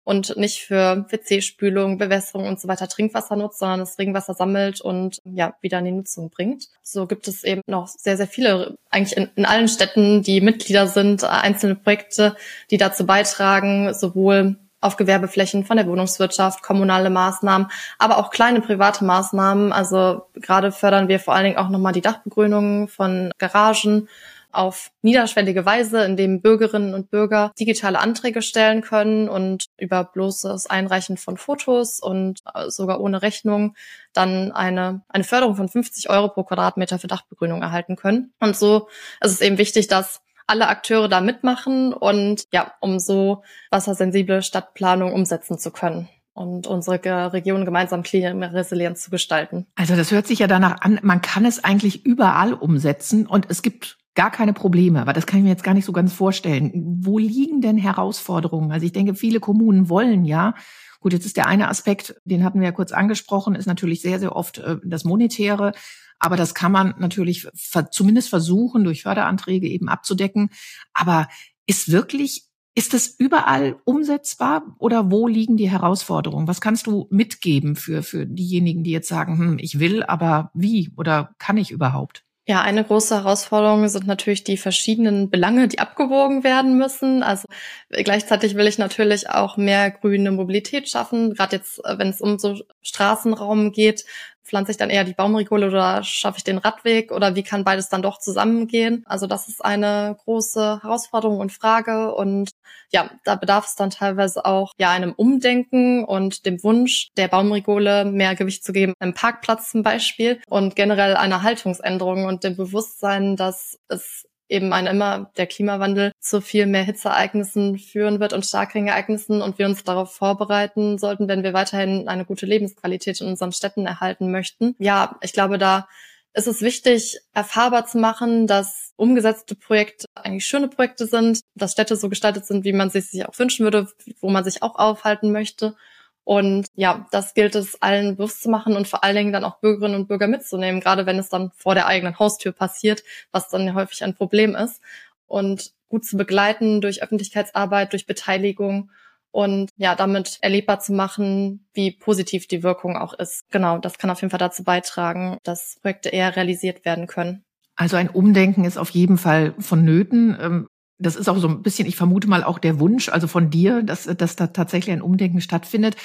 und 0.03 0.35
nicht 0.37 0.61
für 0.61 1.05
WC-Spülung, 1.09 1.97
Bewässerung 1.97 2.47
und 2.47 2.59
so 2.59 2.67
weiter 2.67 2.87
Trinkwasser 2.87 3.35
nutzt, 3.35 3.59
sondern 3.59 3.79
das 3.79 3.97
Regenwasser 3.97 4.33
sammelt 4.33 4.81
und 4.81 5.21
ja 5.23 5.53
wieder 5.61 5.79
in 5.79 5.85
die 5.85 5.91
Nutzung 5.91 6.29
bringt. 6.29 6.67
So 6.81 7.07
gibt 7.07 7.27
es 7.27 7.43
eben 7.43 7.61
noch 7.67 7.87
sehr, 7.87 8.17
sehr 8.17 8.27
viele, 8.27 8.77
eigentlich 8.89 9.17
in, 9.17 9.29
in 9.35 9.45
allen 9.45 9.67
Städten, 9.67 10.21
die 10.23 10.41
Mitglieder 10.41 10.87
sind, 10.87 11.23
einzelne 11.23 11.75
Projekte, 11.75 12.35
die 12.71 12.77
dazu 12.77 13.05
beitragen, 13.05 13.93
sowohl 13.93 14.57
auf 14.83 14.97
Gewerbeflächen 14.97 15.63
von 15.63 15.77
der 15.77 15.87
Wohnungswirtschaft, 15.87 16.61
kommunale 16.61 17.09
Maßnahmen, 17.09 17.67
aber 17.97 18.17
auch 18.17 18.29
kleine 18.29 18.59
private 18.59 19.05
Maßnahmen. 19.05 19.71
Also 19.71 20.23
gerade 20.33 20.71
fördern 20.71 21.07
wir 21.07 21.19
vor 21.19 21.33
allen 21.33 21.45
Dingen 21.45 21.57
auch 21.57 21.69
nochmal 21.69 21.93
die 21.93 22.01
Dachbegrünung 22.01 22.89
von 22.89 23.31
Garagen 23.37 24.09
auf 24.53 24.91
niederschwellige 25.01 25.65
Weise, 25.65 26.03
in 26.03 26.17
dem 26.17 26.41
Bürgerinnen 26.41 26.93
und 26.93 27.09
Bürger 27.09 27.51
digitale 27.59 27.99
Anträge 27.99 28.41
stellen 28.41 28.81
können 28.81 29.29
und 29.29 29.65
über 29.77 30.03
bloßes 30.03 30.67
Einreichen 30.67 31.17
von 31.17 31.37
Fotos 31.37 31.99
und 31.99 32.39
äh, 32.53 32.69
sogar 32.69 33.01
ohne 33.01 33.21
Rechnung 33.21 33.75
dann 34.13 34.51
eine, 34.51 35.01
eine 35.09 35.23
Förderung 35.23 35.55
von 35.55 35.69
50 35.69 36.09
Euro 36.09 36.29
pro 36.29 36.43
Quadratmeter 36.43 36.99
für 36.99 37.07
Dachbegrünung 37.07 37.61
erhalten 37.61 37.95
können. 37.95 38.33
Und 38.39 38.55
so 38.55 38.87
ist 39.21 39.31
es 39.31 39.41
eben 39.41 39.57
wichtig, 39.57 39.87
dass 39.87 40.21
alle 40.47 40.67
Akteure 40.67 41.07
da 41.07 41.21
mitmachen 41.21 41.93
und 41.93 42.45
ja, 42.51 42.73
um 42.79 42.99
so 42.99 43.43
wassersensible 43.71 44.41
Stadtplanung 44.43 45.13
umsetzen 45.13 45.57
zu 45.57 45.71
können 45.71 46.09
und 46.33 46.67
unsere 46.67 47.33
Region 47.33 47.65
gemeinsam 47.65 48.03
klimaresilient 48.03 48.97
zu 48.97 49.09
gestalten. 49.11 49.67
Also 49.75 49.95
das 49.95 50.11
hört 50.11 50.27
sich 50.27 50.39
ja 50.39 50.47
danach 50.47 50.81
an, 50.81 50.99
man 51.03 51.21
kann 51.21 51.45
es 51.45 51.63
eigentlich 51.63 52.05
überall 52.05 52.53
umsetzen 52.53 53.27
und 53.27 53.49
es 53.49 53.61
gibt 53.61 53.97
gar 54.15 54.31
keine 54.31 54.53
Probleme, 54.53 55.01
aber 55.01 55.13
das 55.13 55.25
kann 55.25 55.39
ich 55.39 55.43
mir 55.43 55.49
jetzt 55.49 55.63
gar 55.63 55.73
nicht 55.73 55.85
so 55.85 55.91
ganz 55.91 56.13
vorstellen. 56.13 56.71
Wo 57.01 57.17
liegen 57.17 57.61
denn 57.61 57.77
Herausforderungen? 57.77 58.71
Also 58.71 58.85
ich 58.85 58.91
denke, 58.91 59.15
viele 59.15 59.39
Kommunen 59.39 59.89
wollen 59.89 60.25
ja. 60.25 60.53
Gut, 60.99 61.13
jetzt 61.13 61.25
ist 61.25 61.37
der 61.37 61.47
eine 61.47 61.67
Aspekt, 61.67 62.15
den 62.23 62.43
hatten 62.43 62.59
wir 62.59 62.67
ja 62.67 62.71
kurz 62.71 62.91
angesprochen, 62.91 63.55
ist 63.55 63.65
natürlich 63.65 64.01
sehr, 64.01 64.19
sehr 64.19 64.35
oft 64.35 64.59
äh, 64.59 64.77
das 64.83 65.03
Monetäre. 65.03 65.73
Aber 66.19 66.37
das 66.37 66.53
kann 66.53 66.71
man 66.71 66.93
natürlich 66.99 67.47
zumindest 67.91 68.29
versuchen, 68.29 68.83
durch 68.83 69.03
Förderanträge 69.03 69.67
eben 69.67 69.89
abzudecken. 69.89 70.49
Aber 70.93 71.27
ist 71.65 71.91
wirklich 71.91 72.43
Ist 72.75 72.93
das 72.93 73.07
überall 73.07 73.75
umsetzbar 73.85 74.75
oder 74.79 75.11
wo 75.11 75.27
liegen 75.27 75.57
die 75.57 75.69
Herausforderungen? 75.69 76.47
Was 76.47 76.59
kannst 76.59 76.87
du 76.87 77.07
mitgeben 77.11 77.75
für, 77.75 78.01
für 78.01 78.25
diejenigen, 78.25 78.83
die 78.83 78.91
jetzt 78.91 79.09
sagen, 79.09 79.37
hm, 79.37 79.57
ich 79.59 79.77
will, 79.79 80.01
aber 80.03 80.49
wie 80.55 80.91
oder 80.97 81.35
kann 81.37 81.57
ich 81.57 81.69
überhaupt? 81.69 82.23
Ja, 82.45 82.61
eine 82.61 82.83
große 82.83 83.15
Herausforderung 83.15 83.87
sind 83.87 84.05
natürlich 84.05 84.43
die 84.43 84.57
verschiedenen 84.57 85.29
Belange, 85.29 85.69
die 85.69 85.79
abgewogen 85.79 86.43
werden 86.43 86.77
müssen. 86.77 87.23
Also 87.23 87.47
gleichzeitig 87.89 88.55
will 88.55 88.67
ich 88.67 88.77
natürlich 88.77 89.29
auch 89.29 89.55
mehr 89.55 89.91
grüne 89.91 90.29
Mobilität 90.31 90.89
schaffen. 90.89 91.33
Gerade 91.35 91.55
jetzt, 91.55 91.79
wenn 91.85 92.09
es 92.09 92.19
um 92.19 92.37
so 92.39 92.59
Straßenraum 92.81 93.71
geht, 93.71 94.03
pflanze 94.43 94.71
ich 94.71 94.77
dann 94.77 94.89
eher 94.89 95.03
die 95.03 95.13
Baumregole 95.13 95.67
oder 95.67 96.03
schaffe 96.03 96.37
ich 96.37 96.43
den 96.43 96.57
Radweg 96.57 97.11
oder 97.11 97.35
wie 97.35 97.43
kann 97.43 97.63
beides 97.63 97.89
dann 97.89 98.01
doch 98.01 98.19
zusammengehen? 98.19 99.03
Also 99.05 99.27
das 99.27 99.47
ist 99.47 99.63
eine 99.63 100.17
große 100.23 100.81
Herausforderung 100.83 101.39
und 101.39 101.51
Frage 101.51 102.13
und 102.13 102.51
ja, 102.91 103.09
da 103.23 103.35
bedarf 103.35 103.65
es 103.65 103.75
dann 103.75 103.89
teilweise 103.89 104.45
auch 104.45 104.73
ja 104.77 104.91
einem 104.91 105.13
Umdenken 105.13 106.03
und 106.03 106.45
dem 106.45 106.63
Wunsch 106.63 107.09
der 107.17 107.27
Baumregole 107.27 108.05
mehr 108.05 108.35
Gewicht 108.35 108.63
zu 108.63 108.73
geben, 108.73 108.93
einem 108.99 109.13
Parkplatz 109.13 109.71
zum 109.71 109.83
Beispiel 109.83 110.41
und 110.47 110.75
generell 110.75 111.15
einer 111.15 111.43
Haltungsänderung 111.43 112.25
und 112.25 112.43
dem 112.43 112.55
Bewusstsein, 112.55 113.35
dass 113.35 113.77
es 113.87 114.25
eben 114.53 114.71
ein 114.71 114.85
immer 114.85 115.31
der 115.35 115.47
Klimawandel 115.47 116.11
zu 116.19 116.39
viel 116.39 116.67
mehr 116.67 116.83
Hitzeereignissen 116.83 117.79
führen 117.79 118.19
wird 118.19 118.33
und 118.33 118.45
Starkregenereignissen 118.45 119.41
und 119.41 119.57
wir 119.57 119.65
uns 119.65 119.83
darauf 119.83 120.13
vorbereiten 120.13 120.99
sollten, 120.99 121.27
wenn 121.27 121.43
wir 121.43 121.53
weiterhin 121.53 122.07
eine 122.07 122.23
gute 122.23 122.45
Lebensqualität 122.45 123.19
in 123.19 123.27
unseren 123.27 123.51
Städten 123.51 123.87
erhalten 123.87 124.31
möchten. 124.31 124.75
Ja, 124.77 125.17
ich 125.21 125.33
glaube, 125.33 125.57
da 125.57 125.87
ist 126.35 126.47
es 126.47 126.61
wichtig, 126.61 127.19
erfahrbar 127.33 127.85
zu 127.85 127.97
machen, 127.97 128.47
dass 128.47 128.93
umgesetzte 128.95 129.55
Projekte 129.55 130.05
eigentlich 130.15 130.45
schöne 130.45 130.67
Projekte 130.67 131.07
sind, 131.07 131.41
dass 131.55 131.71
Städte 131.71 131.95
so 131.95 132.09
gestaltet 132.09 132.45
sind, 132.45 132.63
wie 132.63 132.73
man 132.73 132.91
sich 132.91 133.09
sich 133.09 133.27
auch 133.27 133.37
wünschen 133.37 133.63
würde, 133.63 133.87
wo 134.21 134.29
man 134.29 134.43
sich 134.43 134.61
auch 134.61 134.75
aufhalten 134.75 135.31
möchte 135.31 135.75
und 136.23 136.67
ja, 136.75 137.05
das 137.11 137.33
gilt 137.33 137.55
es 137.55 137.81
allen 137.81 138.15
bewusst 138.15 138.41
zu 138.43 138.49
machen 138.49 138.75
und 138.75 138.87
vor 138.87 139.03
allen 139.03 139.15
Dingen 139.15 139.33
dann 139.33 139.43
auch 139.43 139.59
Bürgerinnen 139.59 139.95
und 139.95 140.07
Bürger 140.07 140.27
mitzunehmen, 140.27 140.79
gerade 140.79 141.05
wenn 141.05 141.19
es 141.19 141.29
dann 141.29 141.51
vor 141.55 141.75
der 141.75 141.87
eigenen 141.87 142.17
Haustür 142.17 142.53
passiert, 142.53 143.03
was 143.31 143.49
dann 143.49 143.73
häufig 143.73 144.03
ein 144.03 144.15
Problem 144.15 144.55
ist. 144.55 144.81
Und 145.27 145.73
gut 145.89 146.05
zu 146.05 146.17
begleiten 146.17 146.81
durch 146.81 147.03
Öffentlichkeitsarbeit, 147.03 147.91
durch 147.91 148.05
Beteiligung 148.05 148.89
und 149.31 149.71
ja, 149.77 149.95
damit 149.95 150.37
erlebbar 150.41 150.79
zu 150.79 150.93
machen, 150.93 151.67
wie 151.73 151.91
positiv 151.91 152.47
die 152.47 152.63
Wirkung 152.63 152.97
auch 152.97 153.13
ist. 153.13 153.43
Genau, 153.49 153.77
das 153.77 153.97
kann 153.97 154.09
auf 154.09 154.21
jeden 154.21 154.29
Fall 154.29 154.39
dazu 154.39 154.63
beitragen, 154.63 155.37
dass 155.43 155.77
Projekte 155.81 156.09
eher 156.09 156.35
realisiert 156.35 156.85
werden 156.85 157.07
können. 157.07 157.43
Also 157.75 157.97
ein 157.97 158.09
Umdenken 158.09 158.63
ist 158.63 158.77
auf 158.77 158.91
jeden 158.91 159.17
Fall 159.17 159.55
vonnöten. 159.57 160.67
Das 161.03 161.15
ist 161.15 161.27
auch 161.27 161.37
so 161.37 161.47
ein 161.47 161.61
bisschen, 161.61 161.87
ich 161.87 161.95
vermute 161.95 162.27
mal 162.27 162.43
auch 162.43 162.59
der 162.59 162.79
Wunsch, 162.79 163.09
also 163.09 163.27
von 163.27 163.49
dir, 163.49 163.83
dass, 163.83 164.05
dass 164.05 164.35
da 164.35 164.47
tatsächlich 164.47 164.93
ein 164.93 165.01
Umdenken 165.01 165.41
stattfindet. 165.41 165.95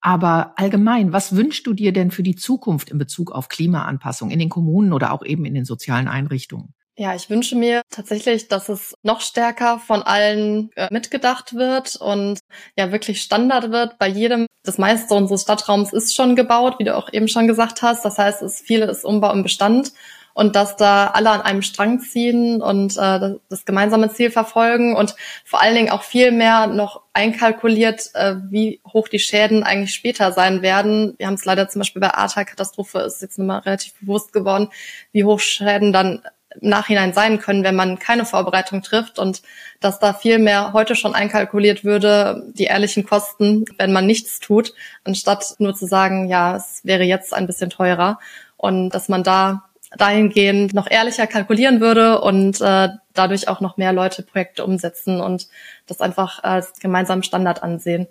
Aber 0.00 0.52
allgemein, 0.56 1.12
was 1.12 1.34
wünschst 1.34 1.66
du 1.66 1.72
dir 1.72 1.92
denn 1.92 2.10
für 2.10 2.22
die 2.22 2.36
Zukunft 2.36 2.90
in 2.90 2.98
Bezug 2.98 3.32
auf 3.32 3.48
Klimaanpassung 3.48 4.30
in 4.30 4.38
den 4.38 4.48
Kommunen 4.48 4.92
oder 4.92 5.12
auch 5.12 5.24
eben 5.24 5.44
in 5.44 5.54
den 5.54 5.64
sozialen 5.64 6.08
Einrichtungen? 6.08 6.74
Ja, 7.00 7.14
ich 7.14 7.30
wünsche 7.30 7.54
mir 7.54 7.82
tatsächlich, 7.90 8.48
dass 8.48 8.68
es 8.68 8.94
noch 9.04 9.20
stärker 9.20 9.78
von 9.78 10.02
allen 10.02 10.70
äh, 10.74 10.88
mitgedacht 10.90 11.54
wird 11.54 11.94
und 11.94 12.40
ja 12.76 12.90
wirklich 12.90 13.22
Standard 13.22 13.70
wird 13.70 13.98
bei 14.00 14.08
jedem. 14.08 14.46
Das 14.64 14.78
meiste 14.78 15.14
unseres 15.14 15.42
Stadtraums 15.42 15.92
ist 15.92 16.16
schon 16.16 16.34
gebaut, 16.34 16.80
wie 16.80 16.84
du 16.84 16.96
auch 16.96 17.12
eben 17.12 17.28
schon 17.28 17.46
gesagt 17.46 17.82
hast. 17.82 18.04
Das 18.04 18.18
heißt, 18.18 18.42
es 18.42 18.60
viele 18.60 18.86
ist 18.86 19.04
Umbau 19.04 19.32
im 19.32 19.44
Bestand 19.44 19.92
und 20.38 20.54
dass 20.54 20.76
da 20.76 21.08
alle 21.08 21.30
an 21.30 21.40
einem 21.40 21.62
Strang 21.62 21.98
ziehen 21.98 22.62
und 22.62 22.96
äh, 22.96 23.34
das 23.48 23.64
gemeinsame 23.64 24.08
Ziel 24.12 24.30
verfolgen 24.30 24.94
und 24.94 25.16
vor 25.44 25.60
allen 25.60 25.74
Dingen 25.74 25.90
auch 25.90 26.04
viel 26.04 26.30
mehr 26.30 26.68
noch 26.68 27.00
einkalkuliert, 27.12 28.10
äh, 28.14 28.36
wie 28.48 28.80
hoch 28.86 29.08
die 29.08 29.18
Schäden 29.18 29.64
eigentlich 29.64 29.92
später 29.92 30.30
sein 30.30 30.62
werden. 30.62 31.16
Wir 31.18 31.26
haben 31.26 31.34
es 31.34 31.44
leider 31.44 31.68
zum 31.68 31.80
Beispiel 31.80 32.00
bei 32.00 32.14
Ahrtal-Katastrophe 32.14 33.00
ist 33.00 33.20
jetzt 33.20 33.36
nochmal 33.40 33.62
relativ 33.62 33.94
bewusst 34.00 34.32
geworden, 34.32 34.68
wie 35.10 35.24
hoch 35.24 35.40
Schäden 35.40 35.92
dann 35.92 36.22
im 36.60 36.70
Nachhinein 36.70 37.12
sein 37.12 37.40
können, 37.40 37.64
wenn 37.64 37.74
man 37.74 37.98
keine 37.98 38.24
Vorbereitung 38.24 38.82
trifft 38.82 39.18
und 39.18 39.42
dass 39.80 39.98
da 39.98 40.12
viel 40.12 40.38
mehr 40.38 40.72
heute 40.72 40.94
schon 40.94 41.16
einkalkuliert 41.16 41.82
würde, 41.82 42.44
die 42.52 42.66
ehrlichen 42.66 43.04
Kosten, 43.04 43.64
wenn 43.76 43.92
man 43.92 44.06
nichts 44.06 44.38
tut, 44.38 44.72
anstatt 45.02 45.56
nur 45.58 45.74
zu 45.74 45.86
sagen, 45.86 46.28
ja, 46.28 46.54
es 46.54 46.82
wäre 46.84 47.02
jetzt 47.02 47.34
ein 47.34 47.48
bisschen 47.48 47.70
teurer 47.70 48.20
und 48.56 48.90
dass 48.90 49.08
man 49.08 49.22
da 49.22 49.67
dahingehend 49.96 50.74
noch 50.74 50.90
ehrlicher 50.90 51.26
kalkulieren 51.26 51.80
würde 51.80 52.20
und 52.20 52.60
äh, 52.60 52.88
dadurch 53.14 53.48
auch 53.48 53.60
noch 53.60 53.76
mehr 53.76 53.92
Leute 53.92 54.22
Projekte 54.22 54.64
umsetzen 54.64 55.20
und 55.20 55.48
das 55.86 56.00
einfach 56.00 56.42
als 56.42 56.74
gemeinsamen 56.78 57.22
Standard 57.22 57.62
ansehen. 57.62 58.06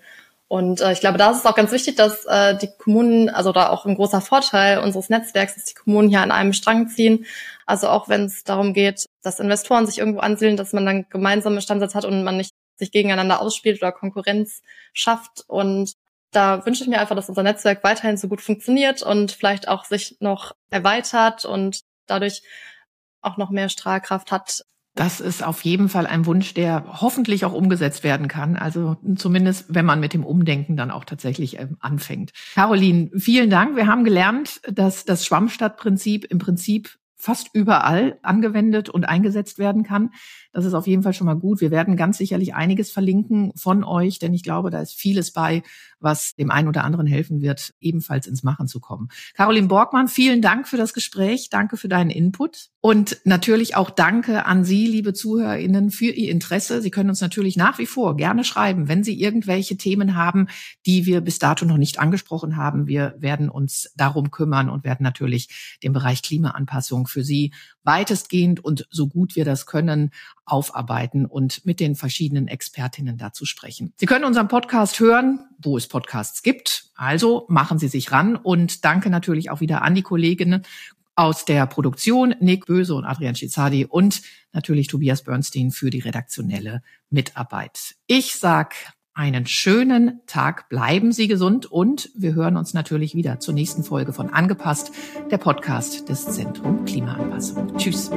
Und 0.48 0.82
äh, 0.82 0.94
ich 0.94 1.02
glaube, 1.02 1.18
da 1.18 1.32
ist 1.32 1.40
es 1.40 1.46
auch 1.46 1.56
ganz 1.56 1.72
wichtig, 1.72 1.96
dass 1.96 2.26
äh, 2.26 2.58
die 2.58 2.70
Kommunen, 2.78 3.30
also 3.30 3.52
da 3.52 3.70
auch 3.70 3.86
ein 3.86 3.96
großer 3.96 4.22
Vorteil 4.22 4.80
unseres 4.80 5.10
Netzwerks, 5.10 5.56
dass 5.56 5.66
die 5.66 5.74
Kommunen 5.74 6.10
hier 6.10 6.22
an 6.22 6.32
einem 6.32 6.54
Strang 6.54 6.88
ziehen. 6.88 7.26
Also 7.66 7.90
auch 7.90 8.08
wenn 8.08 8.26
es 8.26 8.44
darum 8.44 8.74
geht, 8.74 9.06
dass 9.22 9.40
Investoren 9.40 9.86
sich 9.86 10.00
irgendwo 10.00 10.20
ansiedeln, 10.20 10.58
dass 10.58 10.74
man 10.74 10.86
dann 10.86 11.06
gemeinsame 11.10 11.62
Standards 11.62 11.96
hat 11.96 12.06
und 12.06 12.24
man 12.24 12.38
nicht 12.38 12.52
sich 12.78 12.92
gegeneinander 12.92 13.42
ausspielt 13.42 13.82
oder 13.82 13.92
Konkurrenz 13.92 14.62
schafft 14.94 15.44
und 15.48 15.94
da 16.32 16.66
wünsche 16.66 16.84
ich 16.84 16.90
mir 16.90 17.00
einfach, 17.00 17.16
dass 17.16 17.30
unser 17.30 17.44
Netzwerk 17.44 17.84
weiterhin 17.84 18.18
so 18.18 18.28
gut 18.28 18.42
funktioniert 18.42 19.02
und 19.02 19.32
vielleicht 19.32 19.68
auch 19.68 19.86
sich 19.86 20.18
noch 20.20 20.54
erweitert 20.70 21.46
und 21.46 21.82
dadurch 22.06 22.42
auch 23.22 23.38
noch 23.38 23.50
mehr 23.50 23.70
Strahlkraft 23.70 24.32
hat. 24.32 24.64
Das 24.98 25.20
ist 25.20 25.44
auf 25.44 25.62
jeden 25.62 25.90
Fall 25.90 26.08
ein 26.08 26.26
Wunsch, 26.26 26.56
der 26.56 26.84
hoffentlich 27.02 27.46
auch 27.46 27.54
umgesetzt 27.54 28.04
werden 28.04 28.28
kann. 28.28 28.56
Also 28.56 28.98
zumindest, 29.16 29.66
wenn 29.70 29.86
man 29.86 30.00
mit 30.00 30.14
dem 30.14 30.26
Umdenken 30.26 30.76
dann 30.76 30.90
auch 30.90 31.06
tatsächlich 31.06 31.60
ähm, 31.60 31.78
anfängt. 31.80 32.32
Caroline, 32.56 33.12
vielen 33.16 33.52
Dank. 33.52 33.76
Wir 33.76 33.86
haben 33.86 34.04
gelernt, 34.04 34.60
dass 34.68 35.06
das 35.06 35.24
Schwammstadtprinzip 35.24 36.26
im 36.26 36.40
Prinzip 36.40 36.98
fast 37.18 37.50
überall 37.54 38.20
angewendet 38.22 38.90
und 38.90 39.06
eingesetzt 39.06 39.58
werden 39.58 39.84
kann. 39.84 40.12
Das 40.54 40.66
ist 40.66 40.74
auf 40.74 40.88
jeden 40.88 41.04
Fall 41.04 41.14
schon 41.14 41.26
mal 41.26 41.36
gut. 41.36 41.62
Wir 41.62 41.72
werden 41.72 41.98
ganz 41.98 42.18
sicherlich 42.18 42.54
einiges 42.54 42.92
verlinken 42.92 43.52
von 43.56 43.84
euch, 43.84 44.20
denn 44.20 44.34
ich 44.34 44.44
glaube, 44.44 44.70
da 44.70 44.82
ist 44.82 44.94
vieles 44.94 45.32
bei, 45.32 45.64
was 46.00 46.36
dem 46.36 46.52
einen 46.52 46.68
oder 46.68 46.84
anderen 46.84 47.08
helfen 47.08 47.42
wird, 47.42 47.74
ebenfalls 47.82 48.28
ins 48.28 48.44
Machen 48.44 48.68
zu 48.68 48.80
kommen. 48.80 49.10
Caroline 49.34 49.68
Borgmann, 49.68 50.08
vielen 50.08 50.42
Dank 50.42 50.68
für 50.68 50.78
das 50.78 50.94
Gespräch. 50.94 51.50
Danke 51.50 51.76
für 51.76 51.90
deinen 51.90 52.12
Input. 52.12 52.70
Und 52.82 53.18
natürlich 53.26 53.76
auch 53.76 53.90
danke 53.90 54.46
an 54.46 54.64
Sie, 54.64 54.88
liebe 54.88 55.14
ZuhörerInnen, 55.14 55.90
für 55.90 56.12
Ihr 56.12 56.32
Interesse. 56.32 56.82
Sie 56.82 56.92
können 56.92 57.10
uns 57.10 57.20
natürlich 57.20 57.58
nach 57.58 57.80
wie 57.80 57.88
vor 57.88 58.16
gerne 58.16 58.44
schreiben, 58.44 58.88
wenn 58.88 59.04
Sie 59.04 59.20
irgendwelche 59.20 59.76
Themen 59.76 60.16
haben, 60.16 60.48
die 60.86 61.06
wir 61.06 61.22
bis 61.22 61.40
dato 61.40 61.66
noch 61.66 61.78
nicht 61.78 62.00
angesprochen 62.00 62.56
haben. 62.56 62.88
Wir 62.88 63.16
werden 63.18 63.50
uns 63.50 63.92
darum 63.96 64.32
kümmern 64.32 64.70
und 64.70 64.84
werden 64.84 65.04
natürlich 65.04 65.78
den 65.84 65.94
Bereich 65.94 66.22
Klimaanpassung 66.22 67.07
für 67.08 67.24
Sie 67.24 67.54
weitestgehend 67.84 68.64
und 68.64 68.88
so 68.90 69.08
gut 69.08 69.36
wir 69.36 69.46
das 69.46 69.66
können 69.66 70.12
aufarbeiten 70.46 71.26
und 71.26 71.66
mit 71.66 71.80
den 71.80 71.96
verschiedenen 71.96 72.48
Expertinnen 72.48 73.18
dazu 73.18 73.46
sprechen. 73.46 73.94
Sie 73.98 74.06
können 74.06 74.26
unseren 74.26 74.48
Podcast 74.48 75.00
hören, 75.00 75.40
wo 75.60 75.78
es 75.78 75.88
Podcasts 75.88 76.44
gibt. 76.44 76.92
Also 76.96 77.46
machen 77.50 77.80
Sie 77.80 77.88
sich 77.88 78.12
ran 78.12 78.36
und 78.36 78.86
danke 78.86 79.10
natürlich 79.10 79.50
auch 79.50 79.62
wieder 79.62 79.82
an 79.82 79.96
die 79.96 80.04
Kolleginnen 80.04 80.64
aus 81.18 81.46
der 81.46 81.66
Produktion, 81.66 82.36
Nick 82.40 82.68
Böse 82.68 82.94
und 82.94 83.04
Adrian 83.04 83.36
Schizadi 83.36 83.86
und 83.86 84.22
natürlich 84.54 84.88
Tobias 84.88 85.24
Bernstein 85.24 85.72
für 85.72 85.90
die 85.90 86.00
redaktionelle 86.00 86.84
Mitarbeit. 87.10 87.96
Ich 88.06 88.36
sag 88.36 88.76
einen 89.18 89.48
schönen 89.48 90.22
Tag, 90.28 90.70
bleiben 90.70 91.12
Sie 91.12 91.28
gesund 91.28 91.66
und 91.66 92.12
wir 92.16 92.36
hören 92.36 92.56
uns 92.56 92.76
natürlich 92.76 93.16
wieder 93.16 93.40
zur 93.40 93.56
nächsten 93.56 93.84
Folge 93.84 94.14
von 94.14 94.30
Angepasst, 94.30 94.92
der 95.32 95.40
Podcast 95.40 96.08
des 96.08 96.26
Zentrum 96.26 96.86
Klimaanpassung. 96.86 97.76
Tschüss. 97.78 98.12